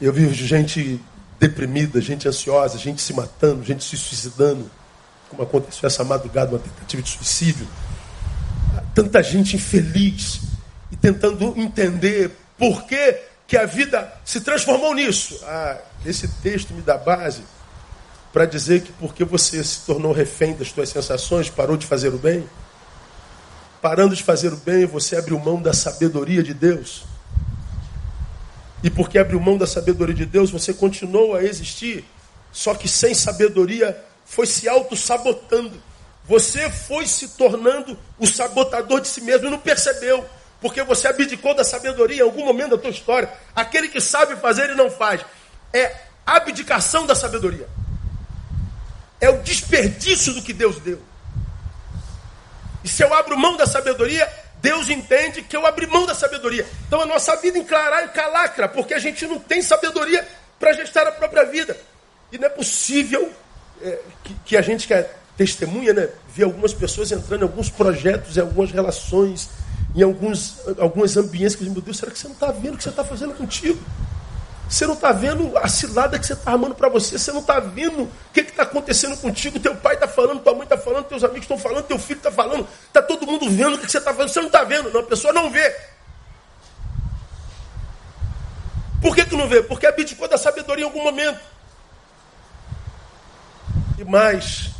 Eu 0.00 0.12
vi 0.12 0.32
gente 0.34 1.00
deprimida, 1.42 2.00
gente 2.00 2.28
ansiosa, 2.28 2.78
gente 2.78 3.02
se 3.02 3.12
matando, 3.12 3.64
gente 3.64 3.82
se 3.82 3.96
suicidando, 3.96 4.70
como 5.28 5.42
aconteceu 5.42 5.88
essa 5.88 6.04
madrugada, 6.04 6.52
uma 6.52 6.60
tentativa 6.60 7.02
de 7.02 7.10
suicídio. 7.10 7.66
Tanta 8.94 9.20
gente 9.24 9.56
infeliz 9.56 10.40
e 10.92 10.96
tentando 10.96 11.52
entender 11.56 12.30
por 12.56 12.84
que, 12.84 13.18
que 13.48 13.56
a 13.56 13.66
vida 13.66 14.12
se 14.24 14.40
transformou 14.40 14.94
nisso. 14.94 15.40
Ah, 15.42 15.78
esse 16.06 16.28
texto 16.28 16.72
me 16.72 16.80
dá 16.80 16.96
base 16.96 17.42
para 18.32 18.46
dizer 18.46 18.82
que 18.82 18.92
porque 18.92 19.24
você 19.24 19.64
se 19.64 19.80
tornou 19.80 20.12
refém 20.12 20.54
das 20.54 20.68
suas 20.68 20.90
sensações, 20.90 21.50
parou 21.50 21.76
de 21.76 21.86
fazer 21.86 22.14
o 22.14 22.18
bem, 22.18 22.48
parando 23.80 24.14
de 24.14 24.22
fazer 24.22 24.52
o 24.52 24.56
bem, 24.56 24.86
você 24.86 25.16
abriu 25.16 25.40
mão 25.40 25.60
da 25.60 25.72
sabedoria 25.72 26.42
de 26.42 26.54
Deus. 26.54 27.02
E 28.82 28.90
porque 28.90 29.18
abriu 29.18 29.40
mão 29.40 29.56
da 29.56 29.66
sabedoria 29.66 30.14
de 30.14 30.26
Deus, 30.26 30.50
você 30.50 30.74
continuou 30.74 31.36
a 31.36 31.44
existir, 31.44 32.04
só 32.50 32.74
que 32.74 32.88
sem 32.88 33.14
sabedoria 33.14 33.96
foi 34.24 34.46
se 34.46 34.68
auto-sabotando. 34.68 35.80
Você 36.24 36.70
foi 36.70 37.06
se 37.06 37.28
tornando 37.36 37.98
o 38.18 38.26
sabotador 38.26 39.00
de 39.00 39.08
si 39.08 39.20
mesmo 39.20 39.46
e 39.46 39.50
não 39.50 39.58
percebeu, 39.58 40.24
porque 40.60 40.82
você 40.82 41.08
abdicou 41.08 41.54
da 41.54 41.64
sabedoria 41.64 42.18
em 42.18 42.22
algum 42.22 42.44
momento 42.44 42.70
da 42.70 42.78
tua 42.78 42.90
história. 42.90 43.32
Aquele 43.54 43.88
que 43.88 44.00
sabe 44.00 44.36
fazer 44.36 44.70
e 44.70 44.74
não 44.74 44.90
faz. 44.90 45.24
É 45.72 45.94
abdicação 46.24 47.06
da 47.06 47.14
sabedoria. 47.14 47.68
É 49.20 49.30
o 49.30 49.42
desperdício 49.42 50.34
do 50.34 50.42
que 50.42 50.52
Deus 50.52 50.78
deu. 50.78 51.00
E 52.84 52.88
se 52.88 53.02
eu 53.02 53.12
abro 53.14 53.38
mão 53.38 53.56
da 53.56 53.66
sabedoria, 53.66 54.28
Deus 54.62 54.88
entende 54.88 55.42
que 55.42 55.56
eu 55.56 55.66
abri 55.66 55.88
mão 55.88 56.06
da 56.06 56.14
sabedoria. 56.14 56.64
Então 56.86 57.00
a 57.00 57.06
nossa 57.06 57.34
vida 57.36 57.58
enclarar 57.58 58.12
calacra, 58.12 58.68
porque 58.68 58.94
a 58.94 58.98
gente 59.00 59.26
não 59.26 59.40
tem 59.40 59.60
sabedoria 59.60 60.26
para 60.58 60.72
gestar 60.72 61.04
a 61.04 61.12
própria 61.12 61.44
vida. 61.44 61.76
E 62.30 62.38
não 62.38 62.46
é 62.46 62.48
possível 62.48 63.28
é, 63.82 63.98
que, 64.22 64.34
que, 64.44 64.56
a 64.56 64.62
gente 64.62 64.86
que 64.86 64.94
é 64.94 65.10
testemunha, 65.36 65.92
né, 65.92 66.08
ver 66.32 66.44
algumas 66.44 66.72
pessoas 66.72 67.10
entrando 67.10 67.40
em 67.40 67.48
alguns 67.48 67.68
projetos, 67.68 68.36
em 68.36 68.40
algumas 68.40 68.70
relações, 68.70 69.50
em 69.96 70.02
alguns, 70.02 70.56
alguns 70.78 71.16
ambientes 71.16 71.56
que 71.56 71.68
meu 71.68 71.82
Deus, 71.82 71.98
será 71.98 72.12
que 72.12 72.18
você 72.18 72.28
não 72.28 72.34
está 72.34 72.52
vendo 72.52 72.74
o 72.74 72.76
que 72.76 72.84
você 72.84 72.90
está 72.90 73.04
fazendo 73.04 73.34
contigo? 73.34 73.82
Você 74.68 74.86
não 74.86 74.94
está 74.94 75.12
vendo 75.12 75.56
a 75.58 75.68
cilada 75.68 76.18
que 76.18 76.26
você 76.26 76.32
está 76.32 76.52
armando 76.52 76.74
para 76.74 76.88
você. 76.88 77.18
Você 77.18 77.30
não 77.30 77.40
está 77.40 77.60
vendo 77.60 78.04
o 78.04 78.10
que 78.32 78.40
está 78.40 78.62
acontecendo 78.62 79.16
contigo. 79.18 79.60
Teu 79.60 79.76
pai 79.76 79.94
está 79.94 80.08
falando, 80.08 80.40
tua 80.40 80.54
mãe 80.54 80.62
está 80.62 80.78
falando, 80.78 81.04
teus 81.04 81.22
amigos 81.22 81.42
estão 81.42 81.58
falando, 81.58 81.84
teu 81.84 81.98
filho 81.98 82.18
está 82.18 82.32
falando. 82.32 82.66
Está 82.86 83.02
todo 83.02 83.26
mundo 83.26 83.50
vendo 83.50 83.74
o 83.74 83.78
que 83.78 83.90
você 83.90 83.98
está 83.98 84.14
fazendo. 84.14 84.32
Você 84.32 84.40
não 84.40 84.46
está 84.46 84.64
vendo. 84.64 84.90
Não, 84.90 85.00
a 85.00 85.04
pessoa 85.04 85.32
não 85.32 85.50
vê. 85.50 85.76
Por 89.02 89.14
que, 89.14 89.26
que 89.26 89.36
não 89.36 89.48
vê? 89.48 89.62
Porque 89.62 89.86
abdicou 89.86 90.28
da 90.28 90.38
sabedoria 90.38 90.84
em 90.84 90.88
algum 90.88 91.02
momento. 91.02 91.40
E 93.98 94.04
mais, 94.04 94.70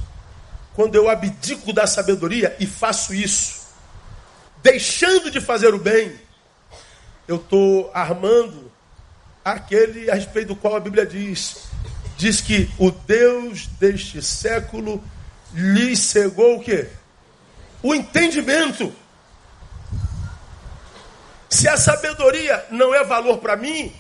quando 0.75 0.95
eu 0.95 1.09
abdico 1.11 1.73
da 1.73 1.87
sabedoria 1.87 2.57
e 2.59 2.67
faço 2.67 3.13
isso, 3.13 3.67
deixando 4.63 5.31
de 5.31 5.41
fazer 5.41 5.75
o 5.75 5.79
bem, 5.79 6.19
eu 7.27 7.37
estou 7.37 7.91
armando 7.93 8.71
aquele 9.45 10.11
a 10.11 10.15
respeito 10.15 10.49
do 10.49 10.57
qual 10.57 10.77
a 10.77 10.81
Bíblia 10.81 11.07
diz: 11.07 11.69
diz 12.17 12.41
que 12.41 12.71
o 12.79 12.91
Deus 12.91 13.67
deste 13.79 14.23
século 14.23 15.03
lhe 15.55 15.97
cegou 15.97 16.57
o 16.57 16.63
quê? 16.63 16.89
O 17.83 17.95
entendimento. 17.95 18.93
Se 21.51 21.69
a 21.69 21.77
sabedoria 21.77 22.65
não 22.71 22.95
é 22.95 23.05
valor 23.05 23.39
para 23.39 23.57
mim, 23.57 23.93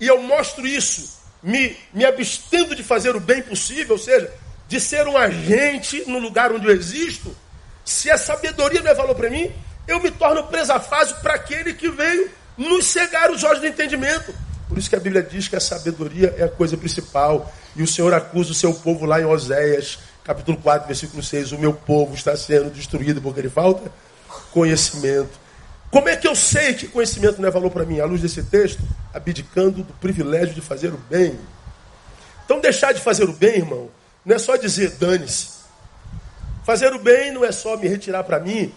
e 0.00 0.06
eu 0.06 0.20
mostro 0.22 0.66
isso, 0.66 1.20
me, 1.42 1.76
me 1.92 2.04
abstendo 2.04 2.74
de 2.74 2.82
fazer 2.82 3.14
o 3.14 3.20
bem 3.20 3.42
possível, 3.42 3.94
ou 3.94 3.98
seja, 3.98 4.32
de 4.66 4.80
ser 4.80 5.06
um 5.06 5.16
agente 5.16 6.02
no 6.08 6.18
lugar 6.18 6.50
onde 6.50 6.66
eu 6.66 6.72
existo, 6.72 7.36
se 7.84 8.10
a 8.10 8.18
sabedoria 8.18 8.82
não 8.82 8.90
é 8.90 8.94
valor 8.94 9.14
para 9.14 9.30
mim, 9.30 9.52
eu 9.86 10.00
me 10.00 10.10
torno 10.10 10.44
presa 10.44 10.80
fácil 10.80 11.16
para 11.16 11.34
aquele 11.34 11.74
que 11.74 11.88
veio 11.88 12.28
nos 12.56 12.86
cegar 12.86 13.30
os 13.30 13.44
olhos 13.44 13.60
do 13.60 13.66
entendimento. 13.68 14.34
Por 14.68 14.78
isso 14.78 14.90
que 14.90 14.96
a 14.96 15.00
Bíblia 15.00 15.22
diz 15.22 15.48
que 15.48 15.56
a 15.56 15.60
sabedoria 15.60 16.34
é 16.36 16.44
a 16.44 16.48
coisa 16.48 16.76
principal. 16.76 17.52
E 17.74 17.82
o 17.82 17.86
Senhor 17.86 18.12
acusa 18.12 18.52
o 18.52 18.54
seu 18.54 18.74
povo 18.74 19.06
lá 19.06 19.20
em 19.20 19.24
Oséias, 19.24 19.98
capítulo 20.24 20.58
4, 20.58 20.86
versículo 20.86 21.22
6. 21.22 21.52
O 21.52 21.58
meu 21.58 21.72
povo 21.72 22.14
está 22.14 22.36
sendo 22.36 22.70
destruído 22.70 23.22
porque 23.22 23.40
ele 23.40 23.50
falta 23.50 23.90
conhecimento. 24.52 25.38
Como 25.90 26.08
é 26.08 26.16
que 26.16 26.26
eu 26.26 26.34
sei 26.34 26.74
que 26.74 26.88
conhecimento 26.88 27.40
não 27.40 27.48
é 27.48 27.50
valor 27.50 27.70
para 27.70 27.84
mim? 27.84 28.00
À 28.00 28.04
luz 28.04 28.20
desse 28.20 28.42
texto, 28.42 28.82
abdicando 29.14 29.82
do 29.82 29.92
privilégio 29.94 30.54
de 30.54 30.60
fazer 30.60 30.88
o 30.88 30.98
bem. 31.08 31.38
Então, 32.44 32.60
deixar 32.60 32.92
de 32.92 33.00
fazer 33.00 33.24
o 33.28 33.32
bem, 33.32 33.56
irmão, 33.56 33.88
não 34.24 34.34
é 34.34 34.38
só 34.38 34.56
dizer 34.56 34.90
dane-se. 34.90 35.56
Fazer 36.64 36.92
o 36.92 36.98
bem 36.98 37.32
não 37.32 37.44
é 37.44 37.52
só 37.52 37.76
me 37.76 37.86
retirar 37.86 38.24
para 38.24 38.40
mim 38.40 38.72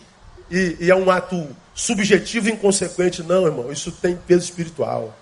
e, 0.52 0.78
e 0.80 0.92
é 0.92 0.96
um 0.96 1.10
ato 1.10 1.48
subjetivo 1.74 2.48
e 2.48 2.52
inconsequente, 2.52 3.24
não, 3.24 3.46
irmão. 3.46 3.72
Isso 3.72 3.92
tem 3.92 4.16
peso 4.16 4.44
espiritual. 4.44 5.18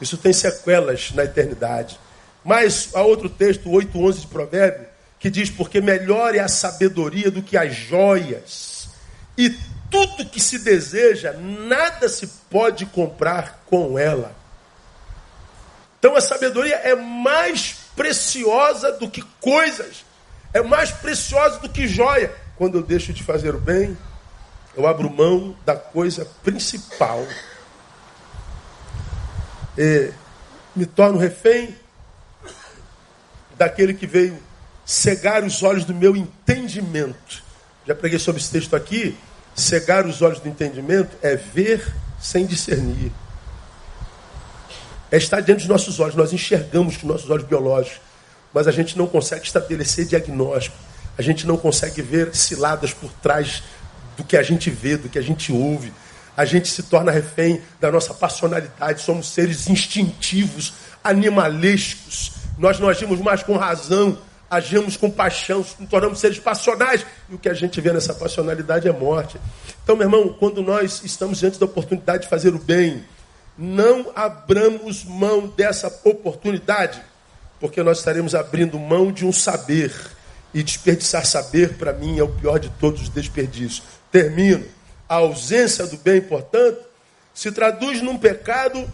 Isso 0.00 0.16
tem 0.16 0.32
sequelas 0.32 1.12
na 1.12 1.24
eternidade. 1.24 1.98
Mas 2.44 2.90
há 2.94 3.02
outro 3.02 3.28
texto, 3.28 3.68
8.11 3.70 4.20
de 4.20 4.26
Provérbio, 4.26 4.86
que 5.18 5.30
diz, 5.30 5.50
porque 5.50 5.80
melhor 5.80 6.34
é 6.34 6.40
a 6.40 6.48
sabedoria 6.48 7.30
do 7.30 7.42
que 7.42 7.56
as 7.56 7.74
joias. 7.74 8.88
E 9.36 9.50
tudo 9.90 10.26
que 10.26 10.40
se 10.40 10.58
deseja, 10.58 11.32
nada 11.32 12.08
se 12.08 12.26
pode 12.50 12.86
comprar 12.86 13.62
com 13.66 13.98
ela. 13.98 14.34
Então 15.98 16.14
a 16.14 16.20
sabedoria 16.20 16.76
é 16.76 16.94
mais 16.94 17.76
preciosa 17.96 18.92
do 18.92 19.10
que 19.10 19.22
coisas. 19.40 20.04
É 20.52 20.62
mais 20.62 20.90
preciosa 20.90 21.58
do 21.58 21.68
que 21.68 21.88
joia. 21.88 22.32
Quando 22.56 22.78
eu 22.78 22.82
deixo 22.82 23.12
de 23.12 23.22
fazer 23.22 23.54
o 23.54 23.60
bem, 23.60 23.96
eu 24.76 24.86
abro 24.86 25.10
mão 25.10 25.56
da 25.64 25.74
coisa 25.74 26.26
principal 26.44 27.26
é, 29.76 30.10
me 30.74 30.86
torno 30.86 31.18
refém 31.18 31.74
daquele 33.56 33.94
que 33.94 34.06
veio 34.06 34.38
cegar 34.84 35.42
os 35.42 35.62
olhos 35.62 35.84
do 35.84 35.94
meu 35.94 36.16
entendimento. 36.16 37.42
Já 37.86 37.94
preguei 37.94 38.18
sobre 38.18 38.40
esse 38.40 38.50
texto 38.50 38.76
aqui. 38.76 39.16
Cegar 39.54 40.06
os 40.06 40.20
olhos 40.20 40.38
do 40.38 40.48
entendimento 40.48 41.16
é 41.22 41.34
ver 41.34 41.94
sem 42.20 42.44
discernir. 42.44 43.10
É 45.10 45.16
estar 45.16 45.40
diante 45.40 45.60
dos 45.60 45.68
nossos 45.68 45.98
olhos. 45.98 46.14
Nós 46.14 46.32
enxergamos 46.32 46.96
com 46.96 47.06
nossos 47.06 47.30
olhos 47.30 47.46
biológicos, 47.46 48.00
mas 48.52 48.68
a 48.68 48.70
gente 48.70 48.98
não 48.98 49.06
consegue 49.06 49.46
estabelecer 49.46 50.04
diagnóstico. 50.04 50.76
A 51.16 51.22
gente 51.22 51.46
não 51.46 51.56
consegue 51.56 52.02
ver 52.02 52.34
ciladas 52.34 52.92
por 52.92 53.10
trás 53.22 53.62
do 54.16 54.24
que 54.24 54.36
a 54.36 54.42
gente 54.42 54.68
vê, 54.68 54.96
do 54.96 55.08
que 55.08 55.18
a 55.18 55.22
gente 55.22 55.52
ouve 55.52 55.92
a 56.36 56.44
gente 56.44 56.68
se 56.68 56.82
torna 56.82 57.10
refém 57.10 57.62
da 57.80 57.90
nossa 57.90 58.12
passionalidade, 58.12 59.00
somos 59.00 59.30
seres 59.30 59.68
instintivos, 59.68 60.74
animalescos. 61.02 62.32
Nós 62.58 62.78
não 62.78 62.88
agimos 62.88 63.20
mais 63.20 63.42
com 63.42 63.56
razão, 63.56 64.18
agimos 64.50 64.96
com 64.96 65.10
paixão, 65.10 65.64
nos 65.78 65.88
tornamos 65.88 66.18
seres 66.18 66.38
passionais. 66.38 67.06
E 67.30 67.34
o 67.34 67.38
que 67.38 67.48
a 67.48 67.54
gente 67.54 67.80
vê 67.80 67.92
nessa 67.92 68.12
passionalidade 68.12 68.86
é 68.86 68.92
morte. 68.92 69.38
Então, 69.82 69.96
meu 69.96 70.06
irmão, 70.06 70.28
quando 70.28 70.62
nós 70.62 71.02
estamos 71.04 71.38
diante 71.38 71.58
da 71.58 71.64
oportunidade 71.64 72.24
de 72.24 72.28
fazer 72.28 72.54
o 72.54 72.58
bem, 72.58 73.02
não 73.56 74.12
abramos 74.14 75.04
mão 75.04 75.46
dessa 75.46 75.86
oportunidade, 76.04 77.00
porque 77.58 77.82
nós 77.82 77.98
estaremos 77.98 78.34
abrindo 78.34 78.78
mão 78.78 79.10
de 79.10 79.24
um 79.24 79.32
saber. 79.32 79.92
E 80.54 80.62
desperdiçar 80.62 81.26
saber, 81.26 81.74
para 81.74 81.92
mim, 81.92 82.18
é 82.18 82.22
o 82.22 82.28
pior 82.28 82.58
de 82.58 82.70
todos 82.70 83.02
os 83.02 83.08
desperdícios. 83.10 83.82
Termino 84.10 84.64
a 85.08 85.16
ausência 85.16 85.86
do 85.86 85.96
bem, 85.96 86.20
portanto, 86.20 86.84
se 87.34 87.52
traduz 87.52 88.02
num 88.02 88.18
pecado 88.18 88.88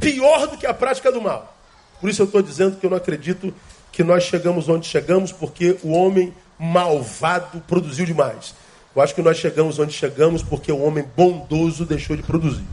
pior 0.00 0.46
do 0.46 0.56
que 0.56 0.66
a 0.66 0.74
prática 0.74 1.10
do 1.10 1.20
mal. 1.20 1.56
Por 2.00 2.08
isso 2.10 2.22
eu 2.22 2.26
estou 2.26 2.42
dizendo 2.42 2.76
que 2.76 2.86
eu 2.86 2.90
não 2.90 2.96
acredito 2.96 3.52
que 3.90 4.02
nós 4.02 4.24
chegamos 4.24 4.68
onde 4.68 4.86
chegamos 4.86 5.32
porque 5.32 5.78
o 5.82 5.92
homem 5.92 6.34
malvado 6.58 7.60
produziu 7.60 8.04
demais. 8.04 8.54
Eu 8.94 9.02
acho 9.02 9.14
que 9.14 9.22
nós 9.22 9.38
chegamos 9.38 9.78
onde 9.78 9.92
chegamos 9.92 10.42
porque 10.42 10.70
o 10.70 10.80
homem 10.80 11.04
bondoso 11.16 11.84
deixou 11.84 12.16
de 12.16 12.22
produzir. 12.22 12.64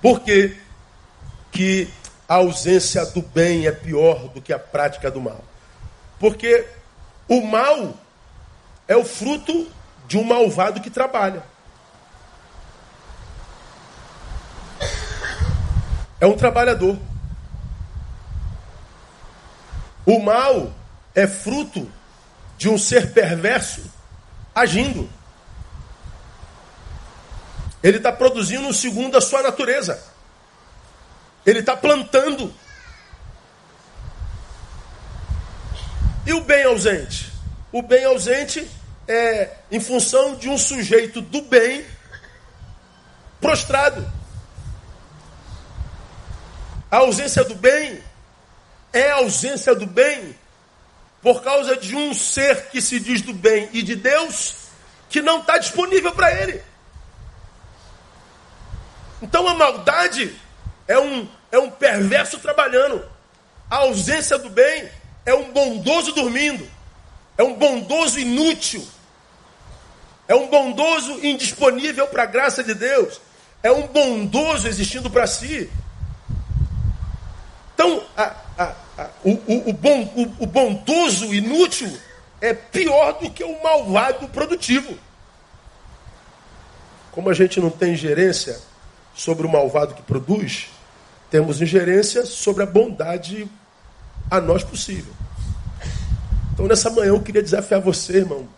Por 0.00 0.20
que, 0.20 0.54
que 1.50 1.88
a 2.28 2.34
ausência 2.34 3.04
do 3.06 3.22
bem 3.22 3.66
é 3.66 3.72
pior 3.72 4.28
do 4.28 4.42
que 4.42 4.52
a 4.52 4.58
prática 4.58 5.10
do 5.10 5.20
mal? 5.20 5.42
Porque 6.18 6.66
o 7.28 7.40
mal 7.40 7.94
é 8.86 8.96
o 8.96 9.04
fruto 9.04 9.66
de 10.06 10.18
um 10.18 10.24
malvado 10.24 10.80
que 10.80 10.90
trabalha. 10.90 11.42
É 16.20 16.26
um 16.26 16.36
trabalhador. 16.36 16.98
O 20.06 20.20
mal 20.20 20.72
é 21.14 21.26
fruto 21.26 21.90
de 22.56 22.68
um 22.68 22.78
ser 22.78 23.12
perverso 23.12 23.82
agindo. 24.54 25.08
Ele 27.82 27.98
está 27.98 28.12
produzindo 28.12 28.72
segundo 28.72 29.16
a 29.16 29.20
sua 29.20 29.42
natureza. 29.42 30.02
Ele 31.44 31.58
está 31.58 31.76
plantando. 31.76 32.52
E 36.26 36.32
o 36.32 36.40
bem 36.40 36.64
ausente? 36.64 37.30
O 37.70 37.82
bem 37.82 38.04
ausente 38.04 38.66
é 39.06 39.50
em 39.70 39.80
função 39.80 40.34
de 40.34 40.48
um 40.48 40.56
sujeito 40.56 41.20
do 41.20 41.42
bem 41.42 41.84
prostrado. 43.40 44.10
A 46.90 46.98
ausência 46.98 47.44
do 47.44 47.54
bem 47.54 48.00
é 48.92 49.10
a 49.10 49.16
ausência 49.16 49.74
do 49.74 49.86
bem 49.86 50.34
por 51.20 51.42
causa 51.42 51.76
de 51.76 51.96
um 51.96 52.14
ser 52.14 52.68
que 52.68 52.80
se 52.80 53.00
diz 53.00 53.22
do 53.22 53.32
bem 53.32 53.68
e 53.72 53.82
de 53.82 53.96
Deus 53.96 54.64
que 55.08 55.22
não 55.22 55.40
está 55.40 55.58
disponível 55.58 56.12
para 56.12 56.32
ele. 56.42 56.62
Então 59.22 59.48
a 59.48 59.54
maldade 59.54 60.34
é 60.86 60.98
um, 60.98 61.28
é 61.50 61.58
um 61.58 61.70
perverso 61.70 62.38
trabalhando. 62.38 63.04
A 63.70 63.76
ausência 63.76 64.38
do 64.38 64.50
bem 64.50 64.88
é 65.24 65.34
um 65.34 65.50
bondoso 65.52 66.12
dormindo. 66.12 66.68
É 67.36 67.42
um 67.42 67.54
bondoso 67.54 68.18
inútil. 68.18 68.86
É 70.26 70.34
um 70.34 70.48
bondoso 70.48 71.24
indisponível 71.24 72.06
para 72.06 72.22
a 72.22 72.26
graça 72.26 72.62
de 72.62 72.74
Deus. 72.74 73.20
É 73.62 73.70
um 73.70 73.86
bondoso 73.86 74.66
existindo 74.66 75.10
para 75.10 75.26
si. 75.26 75.70
Então, 77.74 78.04
a, 78.16 78.34
a, 78.56 78.74
a, 78.98 79.10
o, 79.24 79.30
o, 79.30 79.70
o, 79.70 79.72
bom, 79.72 80.02
o, 80.16 80.44
o 80.44 80.46
bondoso 80.46 81.34
inútil 81.34 81.90
é 82.40 82.54
pior 82.54 83.18
do 83.20 83.30
que 83.30 83.42
o 83.42 83.62
malvado 83.62 84.28
produtivo. 84.28 84.96
Como 87.10 87.30
a 87.30 87.34
gente 87.34 87.60
não 87.60 87.70
tem 87.70 87.96
gerência 87.96 88.60
sobre 89.14 89.46
o 89.46 89.50
malvado 89.50 89.94
que 89.94 90.02
produz, 90.02 90.68
temos 91.30 91.60
ingerência 91.60 92.24
sobre 92.26 92.62
a 92.62 92.66
bondade 92.66 93.48
a 94.30 94.40
nós 94.40 94.62
possível. 94.62 95.12
Então, 96.52 96.66
nessa 96.66 96.90
manhã, 96.90 97.08
eu 97.08 97.20
queria 97.20 97.42
desafiar 97.42 97.80
você, 97.80 98.18
irmão, 98.18 98.48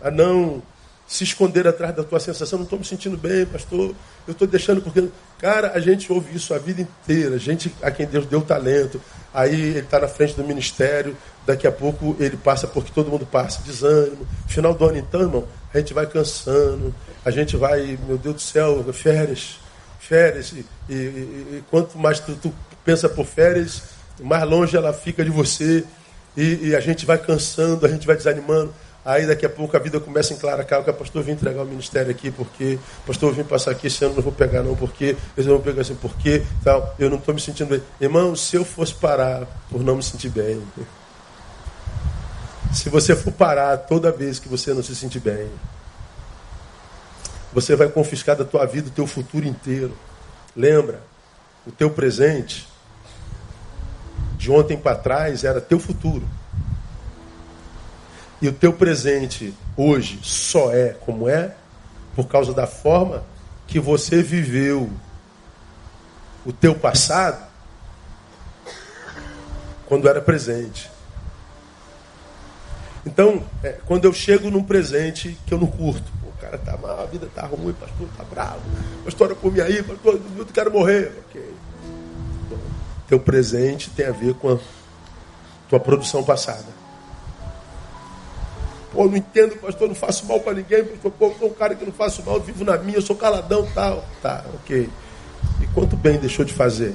a 0.00 0.10
não 0.10 0.62
se 1.06 1.24
esconder 1.24 1.66
atrás 1.66 1.94
da 1.94 2.02
tua 2.02 2.18
sensação. 2.18 2.58
Não 2.58 2.64
estou 2.64 2.78
me 2.78 2.84
sentindo 2.84 3.16
bem, 3.16 3.46
pastor. 3.46 3.94
Eu 4.26 4.32
estou 4.32 4.46
deixando 4.46 4.82
porque. 4.82 5.08
Cara, 5.38 5.72
a 5.72 5.78
gente 5.78 6.12
ouve 6.12 6.34
isso 6.34 6.52
a 6.52 6.58
vida 6.58 6.80
inteira. 6.82 7.36
A 7.36 7.38
gente 7.38 7.72
a 7.82 7.90
quem 7.90 8.06
Deus 8.06 8.26
deu 8.26 8.42
talento. 8.42 9.00
Aí 9.32 9.54
ele 9.54 9.78
está 9.80 10.00
na 10.00 10.08
frente 10.08 10.34
do 10.34 10.42
ministério. 10.42 11.16
Daqui 11.46 11.66
a 11.66 11.72
pouco 11.72 12.16
ele 12.18 12.36
passa 12.36 12.66
porque 12.66 12.90
todo 12.92 13.10
mundo 13.10 13.26
passa. 13.26 13.62
Desânimo. 13.62 14.26
Final 14.48 14.74
do 14.74 14.84
ano, 14.84 14.98
então, 14.98 15.20
irmão, 15.20 15.44
a 15.72 15.78
gente 15.78 15.94
vai 15.94 16.06
cansando. 16.06 16.94
A 17.24 17.30
gente 17.30 17.56
vai, 17.56 17.98
meu 18.06 18.18
Deus 18.18 18.34
do 18.36 18.40
céu, 18.40 18.84
férias. 18.92 19.58
Férias. 20.00 20.52
E, 20.52 20.64
e, 20.88 20.94
e 20.94 21.64
quanto 21.70 21.98
mais 21.98 22.18
tu, 22.18 22.34
tu 22.34 22.52
pensa 22.84 23.08
por 23.08 23.26
férias, 23.26 23.82
mais 24.20 24.44
longe 24.44 24.76
ela 24.76 24.92
fica 24.92 25.24
de 25.24 25.30
você. 25.30 25.84
E, 26.36 26.68
e 26.68 26.76
a 26.76 26.80
gente 26.80 27.06
vai 27.06 27.18
cansando, 27.18 27.86
a 27.86 27.88
gente 27.88 28.06
vai 28.06 28.16
desanimando. 28.16 28.72
Aí 29.06 29.24
daqui 29.24 29.46
a 29.46 29.48
pouco 29.48 29.76
a 29.76 29.78
vida 29.78 30.00
começa 30.00 30.34
a 30.34 30.36
enclaracar, 30.36 30.82
que 30.82 30.90
o 30.90 30.94
pastor 30.94 31.22
vim 31.22 31.30
entregar 31.30 31.62
o 31.62 31.64
ministério 31.64 32.10
aqui, 32.10 32.28
porque 32.28 32.76
pastor 33.06 33.32
vim 33.32 33.44
passar 33.44 33.70
aqui 33.70 33.86
esse 33.86 34.04
ano, 34.04 34.16
não 34.16 34.22
vou 34.22 34.32
pegar 34.32 34.64
não, 34.64 34.74
porque 34.74 35.16
eles 35.36 35.46
vão 35.46 35.60
pegar 35.60 35.82
assim, 35.82 35.94
porque 35.94 36.42
tal, 36.64 36.92
eu 36.98 37.08
não 37.08 37.16
estou 37.16 37.32
me 37.32 37.40
sentindo 37.40 37.68
bem. 37.68 37.82
Irmão, 38.00 38.34
se 38.34 38.56
eu 38.56 38.64
fosse 38.64 38.92
parar 38.92 39.46
por 39.70 39.80
não 39.80 39.94
me 39.94 40.02
sentir 40.02 40.28
bem, 40.28 40.60
se 42.72 42.88
você 42.88 43.14
for 43.14 43.32
parar 43.32 43.76
toda 43.76 44.10
vez 44.10 44.40
que 44.40 44.48
você 44.48 44.74
não 44.74 44.82
se 44.82 44.96
sentir 44.96 45.20
bem, 45.20 45.48
você 47.52 47.76
vai 47.76 47.88
confiscar 47.88 48.34
da 48.34 48.44
tua 48.44 48.66
vida 48.66 48.88
o 48.88 48.90
teu 48.90 49.06
futuro 49.06 49.46
inteiro. 49.46 49.96
Lembra, 50.56 51.00
o 51.64 51.70
teu 51.70 51.90
presente 51.90 52.66
de 54.36 54.50
ontem 54.50 54.76
para 54.76 54.96
trás 54.96 55.44
era 55.44 55.60
teu 55.60 55.78
futuro. 55.78 56.26
E 58.40 58.48
o 58.48 58.52
teu 58.52 58.72
presente 58.72 59.54
hoje 59.76 60.20
só 60.22 60.72
é 60.72 60.90
como 60.90 61.28
é 61.28 61.54
por 62.14 62.26
causa 62.28 62.52
da 62.52 62.66
forma 62.66 63.24
que 63.66 63.80
você 63.80 64.22
viveu 64.22 64.90
o 66.44 66.52
teu 66.52 66.74
passado 66.74 67.44
quando 69.86 70.08
era 70.08 70.20
presente. 70.20 70.90
Então, 73.04 73.44
é, 73.62 73.78
quando 73.86 74.04
eu 74.04 74.12
chego 74.12 74.50
num 74.50 74.62
presente 74.62 75.38
que 75.46 75.54
eu 75.54 75.58
não 75.58 75.66
curto, 75.66 76.10
o 76.24 76.32
cara 76.40 76.58
tá 76.58 76.76
mal, 76.76 77.00
a 77.00 77.06
vida 77.06 77.28
tá 77.34 77.46
ruim, 77.46 77.72
pastor 77.72 78.08
tá 78.16 78.24
bravo, 78.24 78.60
pastor, 79.04 79.34
por 79.36 79.52
mim 79.52 79.60
aí, 79.60 79.82
pastor, 79.82 80.20
eu 80.36 80.46
quero 80.46 80.72
morrer. 80.72 81.12
Ok. 81.28 81.54
teu 83.08 83.20
presente 83.20 83.90
tem 83.90 84.06
a 84.06 84.12
ver 84.12 84.34
com 84.34 84.54
a 84.54 84.58
tua 85.68 85.78
produção 85.78 86.24
passada. 86.24 86.85
Pô, 88.96 89.04
não 89.04 89.16
entendo, 89.18 89.56
pastor, 89.56 89.88
não 89.88 89.94
faço 89.94 90.24
mal 90.24 90.40
para 90.40 90.54
ninguém, 90.54 90.82
pastor, 90.82 91.12
pô, 91.12 91.30
sou 91.38 91.50
um 91.50 91.52
cara 91.52 91.74
que 91.74 91.84
não 91.84 91.92
faço 91.92 92.22
mal, 92.22 92.40
vivo 92.40 92.64
na 92.64 92.78
minha, 92.78 92.98
sou 93.02 93.14
caladão 93.14 93.68
tal. 93.74 94.02
Tá, 94.22 94.42
ok. 94.54 94.88
E 95.60 95.66
quanto 95.74 95.94
bem 95.98 96.18
deixou 96.18 96.46
de 96.46 96.54
fazer? 96.54 96.94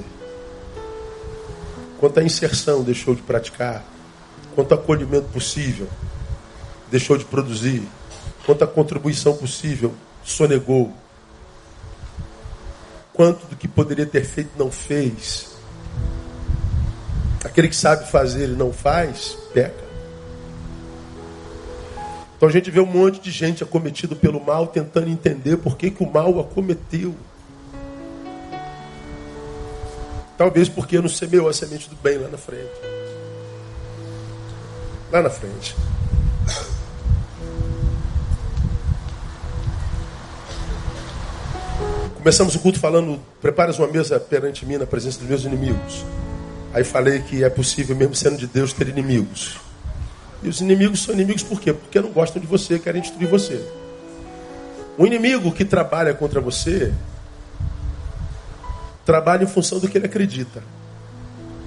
Quanta 2.00 2.20
inserção 2.20 2.82
deixou 2.82 3.14
de 3.14 3.22
praticar? 3.22 3.84
Quanto 4.56 4.74
acolhimento 4.74 5.28
possível 5.28 5.86
deixou 6.90 7.16
de 7.16 7.24
produzir? 7.24 7.86
Quanta 8.44 8.66
contribuição 8.66 9.36
possível 9.36 9.94
sonegou? 10.24 10.92
Quanto 13.12 13.46
do 13.46 13.54
que 13.54 13.68
poderia 13.68 14.06
ter 14.06 14.24
feito 14.24 14.50
não 14.58 14.72
fez? 14.72 15.52
Aquele 17.44 17.68
que 17.68 17.76
sabe 17.76 18.10
fazer 18.10 18.48
e 18.48 18.56
não 18.56 18.72
faz, 18.72 19.38
peca. 19.54 19.81
Então 22.42 22.48
a 22.48 22.52
gente 22.52 22.72
vê 22.72 22.80
um 22.80 22.86
monte 22.86 23.20
de 23.20 23.30
gente 23.30 23.62
acometido 23.62 24.16
pelo 24.16 24.44
mal, 24.44 24.66
tentando 24.66 25.08
entender 25.08 25.58
por 25.58 25.76
que, 25.76 25.92
que 25.92 26.02
o 26.02 26.12
mal 26.12 26.40
acometeu. 26.40 27.14
Talvez 30.36 30.68
porque 30.68 31.00
não 31.00 31.08
semeou 31.08 31.48
a 31.48 31.52
semente 31.52 31.88
do 31.88 31.94
bem 31.94 32.18
lá 32.18 32.28
na 32.28 32.36
frente. 32.36 32.72
Lá 35.12 35.22
na 35.22 35.30
frente. 35.30 35.76
Começamos 42.16 42.56
o 42.56 42.58
culto 42.58 42.80
falando: 42.80 43.20
preparas 43.40 43.78
uma 43.78 43.86
mesa 43.86 44.18
perante 44.18 44.66
mim 44.66 44.78
na 44.78 44.86
presença 44.86 45.20
dos 45.20 45.28
meus 45.28 45.44
inimigos. 45.44 46.04
Aí 46.74 46.82
falei 46.82 47.20
que 47.20 47.44
é 47.44 47.48
possível, 47.48 47.94
mesmo 47.94 48.16
sendo 48.16 48.36
de 48.36 48.48
Deus, 48.48 48.72
ter 48.72 48.88
inimigos. 48.88 49.61
E 50.42 50.48
os 50.48 50.60
inimigos 50.60 51.02
são 51.02 51.14
inimigos 51.14 51.42
por 51.42 51.60
quê? 51.60 51.72
Porque 51.72 52.00
não 52.00 52.10
gostam 52.10 52.40
de 52.40 52.46
você, 52.46 52.78
querem 52.78 53.00
destruir 53.00 53.28
você. 53.28 53.64
O 54.98 55.06
inimigo 55.06 55.52
que 55.52 55.64
trabalha 55.64 56.12
contra 56.14 56.40
você 56.40 56.92
trabalha 59.04 59.44
em 59.44 59.46
função 59.46 59.78
do 59.78 59.88
que 59.88 59.98
ele 59.98 60.06
acredita. 60.06 60.62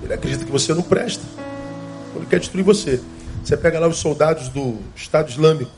Ele 0.03 0.13
acredita 0.13 0.45
que 0.45 0.51
você 0.51 0.73
não 0.73 0.83
presta. 0.83 1.23
Ele 2.15 2.25
quer 2.25 2.39
destruir 2.39 2.63
você. 2.63 3.01
Você 3.43 3.57
pega 3.57 3.79
lá 3.79 3.88
os 3.88 3.97
soldados 3.97 4.49
do 4.49 4.77
Estado 4.95 5.29
Islâmico. 5.29 5.71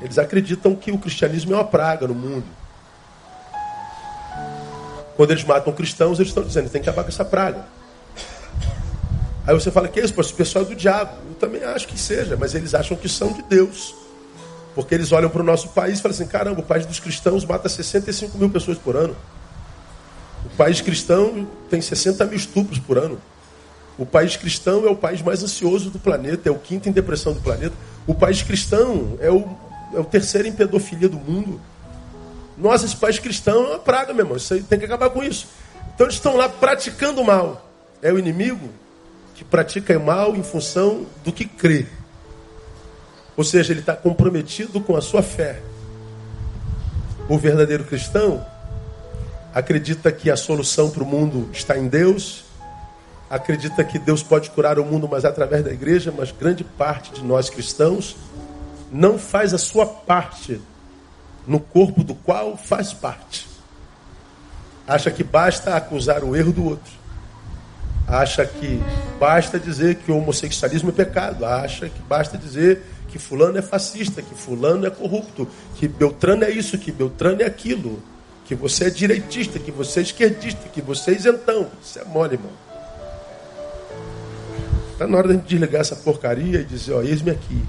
Eles 0.00 0.18
acreditam 0.18 0.74
que 0.74 0.90
o 0.90 0.98
cristianismo 0.98 1.54
é 1.54 1.56
uma 1.56 1.64
praga 1.64 2.06
no 2.06 2.14
mundo. 2.14 2.44
Quando 5.16 5.30
eles 5.30 5.44
matam 5.44 5.72
cristãos, 5.72 6.18
eles 6.18 6.30
estão 6.30 6.42
dizendo: 6.42 6.68
tem 6.68 6.82
que 6.82 6.88
acabar 6.88 7.04
com 7.04 7.08
essa 7.08 7.24
praga. 7.24 7.64
Aí 9.46 9.52
você 9.52 9.70
fala 9.70 9.88
que 9.88 10.00
é 10.00 10.04
isso, 10.04 10.18
o 10.18 10.34
pessoal 10.34 10.64
é 10.64 10.68
do 10.68 10.74
diabo. 10.74 11.12
Eu 11.28 11.34
também 11.34 11.62
acho 11.64 11.86
que 11.86 11.98
seja, 11.98 12.36
mas 12.36 12.54
eles 12.54 12.74
acham 12.74 12.96
que 12.96 13.08
são 13.08 13.32
de 13.32 13.42
Deus. 13.42 13.94
Porque 14.74 14.94
eles 14.94 15.12
olham 15.12 15.28
para 15.28 15.42
o 15.42 15.44
nosso 15.44 15.68
país 15.68 15.98
e 15.98 16.02
falam 16.02 16.14
assim: 16.14 16.26
caramba, 16.26 16.60
o 16.60 16.64
país 16.64 16.86
dos 16.86 16.98
cristãos 16.98 17.44
mata 17.44 17.68
65 17.68 18.38
mil 18.38 18.48
pessoas 18.48 18.78
por 18.78 18.96
ano. 18.96 19.14
O 20.46 20.56
país 20.56 20.80
cristão 20.80 21.46
tem 21.68 21.80
60 21.80 22.24
mil 22.26 22.36
estupros 22.36 22.78
por 22.78 22.98
ano. 22.98 23.20
O 23.98 24.04
país 24.04 24.36
cristão 24.36 24.84
é 24.86 24.90
o 24.90 24.96
país 24.96 25.22
mais 25.22 25.42
ansioso 25.42 25.90
do 25.90 25.98
planeta, 25.98 26.48
é 26.48 26.52
o 26.52 26.58
quinto 26.58 26.88
em 26.88 26.92
depressão 26.92 27.32
do 27.32 27.40
planeta. 27.40 27.74
O 28.06 28.14
país 28.14 28.42
cristão 28.42 29.16
é 29.20 29.30
o, 29.30 29.46
é 29.94 30.00
o 30.00 30.04
terceiro 30.04 30.48
em 30.48 30.52
pedofilia 30.52 31.08
do 31.08 31.18
mundo. 31.18 31.60
Nós, 32.56 32.82
esse 32.82 32.96
país 32.96 33.18
cristão 33.18 33.64
é 33.64 33.68
uma 33.68 33.78
praga, 33.78 34.12
meu 34.12 34.24
irmão. 34.24 34.36
Isso 34.36 34.54
aí 34.54 34.62
tem 34.62 34.78
que 34.78 34.84
acabar 34.86 35.10
com 35.10 35.22
isso. 35.22 35.46
Então 35.94 36.06
eles 36.06 36.16
estão 36.16 36.36
lá 36.36 36.48
praticando 36.48 37.22
mal. 37.22 37.70
É 38.02 38.12
o 38.12 38.18
inimigo 38.18 38.68
que 39.34 39.44
pratica 39.44 39.98
mal 39.98 40.36
em 40.36 40.42
função 40.42 41.06
do 41.24 41.32
que 41.32 41.44
crê. 41.44 41.86
Ou 43.36 43.42
seja, 43.42 43.72
ele 43.72 43.80
está 43.80 43.96
comprometido 43.96 44.80
com 44.80 44.96
a 44.96 45.00
sua 45.00 45.22
fé. 45.22 45.60
O 47.28 47.36
verdadeiro 47.36 47.84
cristão 47.84 48.46
acredita 49.52 50.12
que 50.12 50.30
a 50.30 50.36
solução 50.36 50.90
para 50.90 51.02
o 51.02 51.06
mundo 51.06 51.48
está 51.52 51.76
em 51.76 51.88
Deus, 51.88 52.44
acredita 53.28 53.82
que 53.84 53.98
Deus 53.98 54.22
pode 54.22 54.50
curar 54.50 54.78
o 54.78 54.84
mundo, 54.84 55.08
mas 55.10 55.24
através 55.24 55.64
da 55.64 55.72
igreja, 55.72 56.12
mas 56.16 56.30
grande 56.30 56.62
parte 56.62 57.12
de 57.12 57.22
nós 57.22 57.50
cristãos 57.50 58.16
não 58.92 59.18
faz 59.18 59.52
a 59.52 59.58
sua 59.58 59.86
parte 59.86 60.60
no 61.46 61.58
corpo 61.58 62.04
do 62.04 62.14
qual 62.14 62.56
faz 62.56 62.92
parte. 62.92 63.48
Acha 64.86 65.10
que 65.10 65.24
basta 65.24 65.74
acusar 65.74 66.22
o 66.22 66.36
erro 66.36 66.52
do 66.52 66.64
outro. 66.64 67.03
Acha 68.14 68.46
que 68.46 68.80
basta 69.18 69.58
dizer 69.58 69.96
que 69.96 70.12
o 70.12 70.18
homossexualismo 70.18 70.90
é 70.90 70.92
pecado. 70.92 71.44
Acha 71.44 71.88
que 71.88 72.00
basta 72.02 72.38
dizer 72.38 72.82
que 73.08 73.18
fulano 73.18 73.58
é 73.58 73.62
fascista, 73.62 74.22
que 74.22 74.34
fulano 74.34 74.86
é 74.86 74.90
corrupto, 74.90 75.48
que 75.76 75.88
Beltrano 75.88 76.44
é 76.44 76.50
isso, 76.50 76.78
que 76.78 76.92
Beltrano 76.92 77.42
é 77.42 77.44
aquilo, 77.44 78.00
que 78.44 78.54
você 78.54 78.84
é 78.84 78.90
direitista, 78.90 79.58
que 79.58 79.72
você 79.72 80.00
é 80.00 80.02
esquerdista, 80.04 80.68
que 80.68 80.80
você 80.80 81.10
é 81.10 81.14
isentão. 81.14 81.68
Isso 81.82 81.98
é 81.98 82.04
mole, 82.04 82.34
irmão. 82.34 82.52
Está 84.92 85.08
na 85.08 85.18
hora 85.18 85.36
de 85.36 85.42
desligar 85.42 85.80
essa 85.80 85.96
porcaria 85.96 86.60
e 86.60 86.64
dizer, 86.64 86.92
ó, 86.92 87.02
eis-me 87.02 87.32
aqui. 87.32 87.64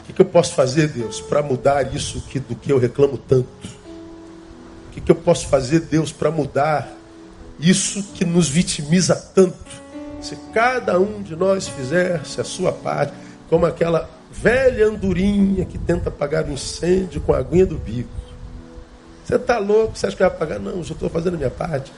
O 0.00 0.06
que, 0.06 0.12
que 0.12 0.20
eu 0.20 0.26
posso 0.26 0.54
fazer, 0.54 0.88
Deus, 0.88 1.18
para 1.18 1.42
mudar 1.42 1.94
isso 1.94 2.20
que, 2.28 2.38
do 2.38 2.54
que 2.54 2.70
eu 2.70 2.78
reclamo 2.78 3.16
tanto? 3.16 3.48
O 4.88 4.90
que, 4.92 5.00
que 5.00 5.10
eu 5.10 5.16
posso 5.16 5.48
fazer, 5.48 5.80
Deus, 5.80 6.12
para 6.12 6.30
mudar 6.30 7.01
isso 7.62 8.02
que 8.14 8.24
nos 8.24 8.48
vitimiza 8.48 9.14
tanto? 9.14 9.56
Se 10.20 10.36
cada 10.52 10.98
um 10.98 11.22
de 11.22 11.36
nós 11.36 11.68
fizesse 11.68 12.40
a 12.40 12.44
sua 12.44 12.72
parte, 12.72 13.14
como 13.48 13.64
aquela 13.64 14.08
velha 14.32 14.88
andorinha 14.88 15.64
que 15.64 15.78
tenta 15.78 16.08
apagar 16.08 16.44
o 16.44 16.52
incêndio 16.52 17.20
com 17.20 17.32
a 17.32 17.38
aguinha 17.38 17.66
do 17.66 17.76
bico. 17.76 18.08
Você 19.24 19.36
está 19.36 19.58
louco? 19.58 19.96
Você 19.96 20.06
acha 20.06 20.16
que 20.16 20.22
vai 20.22 20.32
apagar? 20.32 20.58
Não, 20.58 20.72
eu 20.72 20.80
estou 20.80 21.08
fazendo 21.08 21.34
a 21.34 21.36
minha 21.36 21.50
parte. 21.50 21.92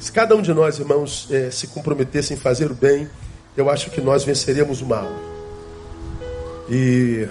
Se 0.00 0.10
cada 0.12 0.34
um 0.36 0.40
de 0.40 0.54
nós, 0.54 0.78
irmãos, 0.78 1.26
é, 1.30 1.50
se 1.50 1.66
comprometesse 1.66 2.32
em 2.32 2.36
fazer 2.36 2.70
o 2.70 2.74
bem, 2.74 3.08
eu 3.56 3.68
acho 3.68 3.90
que 3.90 4.00
nós 4.00 4.24
venceríamos 4.24 4.80
o 4.80 4.86
mal. 4.86 5.10
E 6.70 7.28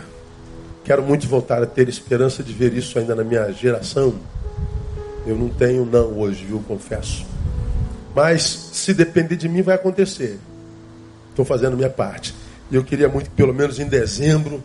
quero 0.84 1.02
muito 1.02 1.28
voltar 1.28 1.63
a 1.63 1.65
ter 1.65 1.88
esperança 1.88 2.43
de 2.43 2.52
ver 2.52 2.74
isso 2.74 3.00
ainda 3.00 3.15
na 3.15 3.24
minha 3.24 3.52
geração. 3.52 4.13
Eu 5.26 5.36
não 5.36 5.50
tenho 5.50 5.86
não 5.86 6.20
hoje, 6.20 6.46
viu, 6.46 6.62
confesso. 6.67 7.26
Mas 8.17 8.71
se 8.73 8.95
depender 8.95 9.36
de 9.36 9.47
mim 9.47 9.62
vai 9.62 9.75
acontecer. 9.75 10.39
Estou 11.30 11.45
fazendo 11.45 11.77
minha 11.77 11.88
parte. 11.88 12.34
E 12.71 12.75
eu 12.75 12.84
queria 12.84 13.08
muito 13.08 13.30
que 13.30 13.36
pelo 13.36 13.53
menos 13.53 13.80
em 13.80 13.86
dezembro, 13.86 14.63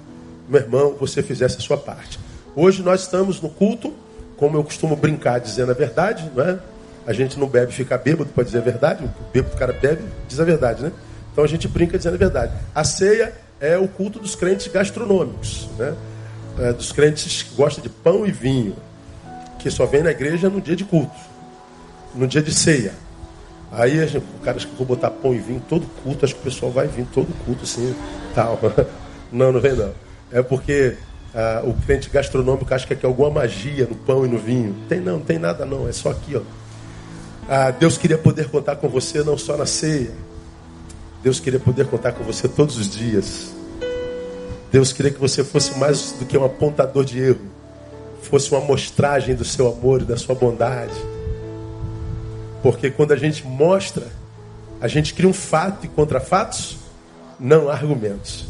meu 0.48 0.58
irmão, 0.58 0.96
você 0.98 1.22
fizesse 1.22 1.58
a 1.58 1.60
sua 1.60 1.76
parte. 1.76 2.18
Hoje 2.56 2.82
nós 2.82 3.02
estamos 3.02 3.42
no 3.42 3.50
culto, 3.50 3.92
como 4.38 4.56
eu 4.56 4.64
costumo 4.64 4.96
brincar 4.96 5.38
dizendo 5.38 5.70
a 5.70 5.74
verdade, 5.74 6.30
não 6.34 6.42
é? 6.42 6.58
A 7.06 7.12
gente 7.12 7.38
não 7.38 7.46
bebe 7.46 7.72
fica 7.72 7.98
bêbado 7.98 8.30
para 8.30 8.42
dizer 8.42 8.56
a 8.56 8.62
verdade. 8.62 9.04
O 9.04 9.10
bêbado, 9.30 9.54
o 9.54 9.58
cara 9.58 9.74
bebe, 9.74 10.02
diz 10.26 10.40
a 10.40 10.44
verdade, 10.44 10.82
né? 10.84 10.90
Então 11.30 11.44
a 11.44 11.46
gente 11.46 11.68
brinca 11.68 11.98
dizendo 11.98 12.14
a 12.14 12.18
verdade. 12.18 12.54
A 12.74 12.84
ceia 12.84 13.34
é 13.60 13.76
o 13.76 13.86
culto 13.86 14.18
dos 14.18 14.34
crentes 14.34 14.66
gastronômicos, 14.72 15.68
né? 15.78 15.94
É, 16.58 16.72
dos 16.72 16.90
crentes 16.90 17.42
que 17.42 17.54
gostam 17.54 17.82
de 17.82 17.90
pão 17.90 18.26
e 18.26 18.32
vinho, 18.32 18.74
que 19.58 19.70
só 19.70 19.84
vem 19.84 20.02
na 20.02 20.10
igreja 20.10 20.48
no 20.48 20.58
dia 20.58 20.74
de 20.74 20.86
culto, 20.86 21.20
no 22.14 22.26
dia 22.26 22.40
de 22.40 22.54
ceia. 22.54 23.01
Aí 23.72 24.00
a 24.00 24.06
gente, 24.06 24.18
o 24.18 24.44
cara 24.44 24.58
acha 24.58 24.66
que 24.66 24.74
vou 24.76 24.87
botar 24.87 25.11
pão 25.11 25.35
e 25.35 25.38
vinho 25.38 25.62
todo 25.66 25.87
culto, 26.02 26.24
acho 26.24 26.35
que 26.35 26.40
o 26.40 26.44
pessoal 26.44 26.70
vai 26.70 26.87
vir 26.87 27.06
todo 27.12 27.26
culto 27.44 27.64
assim, 27.64 27.94
tal. 28.35 28.58
Não, 29.32 29.50
não 29.50 29.62
vem 29.62 29.72
não. 29.72 29.90
É 30.30 30.42
porque 30.42 30.94
ah, 31.35 31.62
o 31.64 31.72
crente 31.72 32.11
gastronômico 32.11 32.74
acha 32.74 32.87
que 32.87 33.06
é 33.06 33.08
alguma 33.08 33.30
magia 33.30 33.87
no 33.87 33.94
pão 33.94 34.26
e 34.26 34.28
no 34.28 34.38
vinho. 34.38 34.76
Tem 34.90 35.00
não, 35.00 35.14
não 35.14 35.24
tem 35.24 35.38
nada 35.38 35.64
não, 35.64 35.88
é 35.88 35.92
só 35.92 36.11
aqui, 36.11 36.37
ó. 36.37 36.42
Ah, 37.48 37.70
Deus 37.70 37.96
queria 37.96 38.18
poder 38.18 38.50
contar 38.50 38.76
com 38.76 38.90
você 38.90 39.22
não 39.22 39.38
só 39.38 39.56
na 39.56 39.64
ceia. 39.64 40.11
Deus 41.22 41.40
queria 41.40 41.58
poder 41.58 41.87
contar 41.87 42.12
com 42.12 42.22
você 42.22 42.46
todos 42.46 42.76
os 42.76 42.90
dias. 42.90 43.54
Deus 44.70 44.92
queria 44.92 45.11
que 45.11 45.20
você 45.20 45.42
fosse 45.42 45.78
mais 45.78 46.12
do 46.12 46.26
que 46.26 46.37
um 46.37 46.44
apontador 46.44 47.06
de 47.06 47.18
erro. 47.18 47.40
Fosse 48.20 48.50
uma 48.50 48.61
amostragem 48.61 49.35
do 49.35 49.46
seu 49.46 49.68
amor 49.68 50.02
e 50.02 50.04
da 50.04 50.18
sua 50.18 50.35
bondade. 50.35 50.92
Porque 52.62 52.90
quando 52.90 53.12
a 53.12 53.16
gente 53.16 53.46
mostra, 53.46 54.07
a 54.81 54.88
gente 54.88 55.14
cria 55.14 55.29
um 55.29 55.33
fato 55.33 55.87
e 55.87 55.88
contra 55.88 56.20
fatos, 56.20 56.79
não 57.38 57.68
há 57.68 57.72
argumentos. 57.72 58.46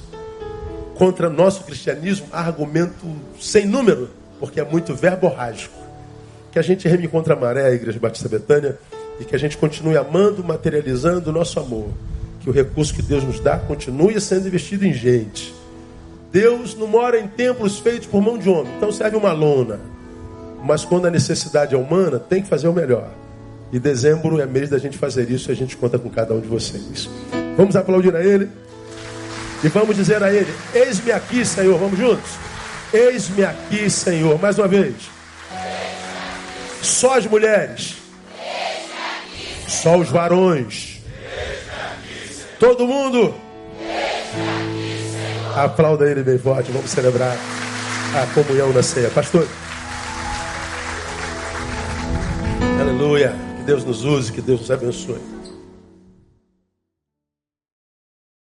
Contra 0.95 1.31
nosso 1.31 1.65
cristianismo, 1.65 2.27
há 2.31 2.41
argumento 2.41 3.07
sem 3.41 3.67
número, 3.67 4.11
porque 4.39 4.61
é 4.61 4.65
muito 4.65 4.95
verborrágico 4.95 5.83
que 6.53 6.59
a 6.59 6.63
gente 6.63 6.87
reme 6.87 7.09
contra 7.09 7.33
a 7.33 7.37
maré, 7.37 7.67
a 7.67 7.73
Igreja 7.73 7.99
Batista 7.99 8.29
Betânia, 8.29 8.79
e 9.19 9.25
que 9.25 9.35
a 9.35 9.39
gente 9.39 9.57
continue 9.57 9.97
amando, 9.97 10.45
materializando 10.45 11.31
o 11.31 11.33
nosso 11.33 11.59
amor. 11.59 11.89
Que 12.41 12.51
o 12.51 12.53
recurso 12.53 12.95
que 12.95 13.01
Deus 13.01 13.25
nos 13.25 13.41
dá 13.41 13.59
continue 13.59 14.21
sendo 14.21 14.49
investido 14.49 14.87
em 14.87 14.93
gente. 14.93 15.55
Deus 16.31 16.75
não 16.75 16.87
mora 16.87 17.19
em 17.19 17.27
templos 17.27 17.79
feitos 17.79 18.07
por 18.07 18.21
mão 18.21 18.37
de 18.37 18.51
homem, 18.51 18.73
então 18.77 18.93
serve 18.93 19.17
uma 19.17 19.33
lona. 19.33 19.81
Mas 20.63 20.85
quando 20.85 21.07
a 21.07 21.11
necessidade 21.11 21.75
é 21.75 21.79
humana, 21.79 22.19
tem 22.19 22.43
que 22.43 22.49
fazer 22.49 22.69
o 22.69 22.73
melhor. 22.73 23.11
E 23.73 23.79
dezembro 23.79 24.39
é 24.39 24.45
mês 24.45 24.69
da 24.69 24.77
gente 24.77 24.99
fazer 24.99 25.31
isso 25.31 25.51
e 25.51 25.53
a 25.53 25.57
gente 25.57 25.79
conta 25.79 25.99
com 25.99 26.11
cada 26.11 26.35
um 26.35 26.41
de 26.41 26.47
vocês. 26.47 27.09
Vamos 27.57 27.75
aplaudir 27.75 28.15
a 28.15 28.23
Ele 28.23 28.51
e 29.65 29.69
vamos 29.69 29.97
dizer 29.97 30.23
a 30.23 30.31
Ele: 30.31 30.53
Eis-me 30.75 31.11
aqui, 31.11 31.43
Senhor. 31.43 31.79
Vamos 31.79 31.99
juntos? 31.99 32.33
Eis-me 32.93 33.43
aqui, 33.43 33.89
Senhor. 33.89 34.39
Mais 34.39 34.59
uma 34.59 34.69
vez. 34.69 34.95
Só 36.83 37.17
as 37.17 37.27
mulheres. 37.27 37.95
Só 39.67 39.97
os 39.97 40.11
varões. 40.11 40.99
Todo 42.61 42.87
mundo. 42.87 43.35
Aplauda 45.57 46.11
ele 46.11 46.23
bem 46.23 46.39
forte. 46.39 46.71
Vamos 46.71 46.91
celebrar 46.91 47.37
a 48.15 48.27
comunhão 48.35 48.71
na 48.73 48.83
ceia. 48.83 49.09
Pastor. 49.09 49.47
Aleluia. 52.81 53.52
Deus 53.63 53.85
nos 53.85 54.05
use, 54.05 54.33
que 54.33 54.41
Deus 54.41 54.61
nos 54.61 54.71
abençoe. 54.71 55.42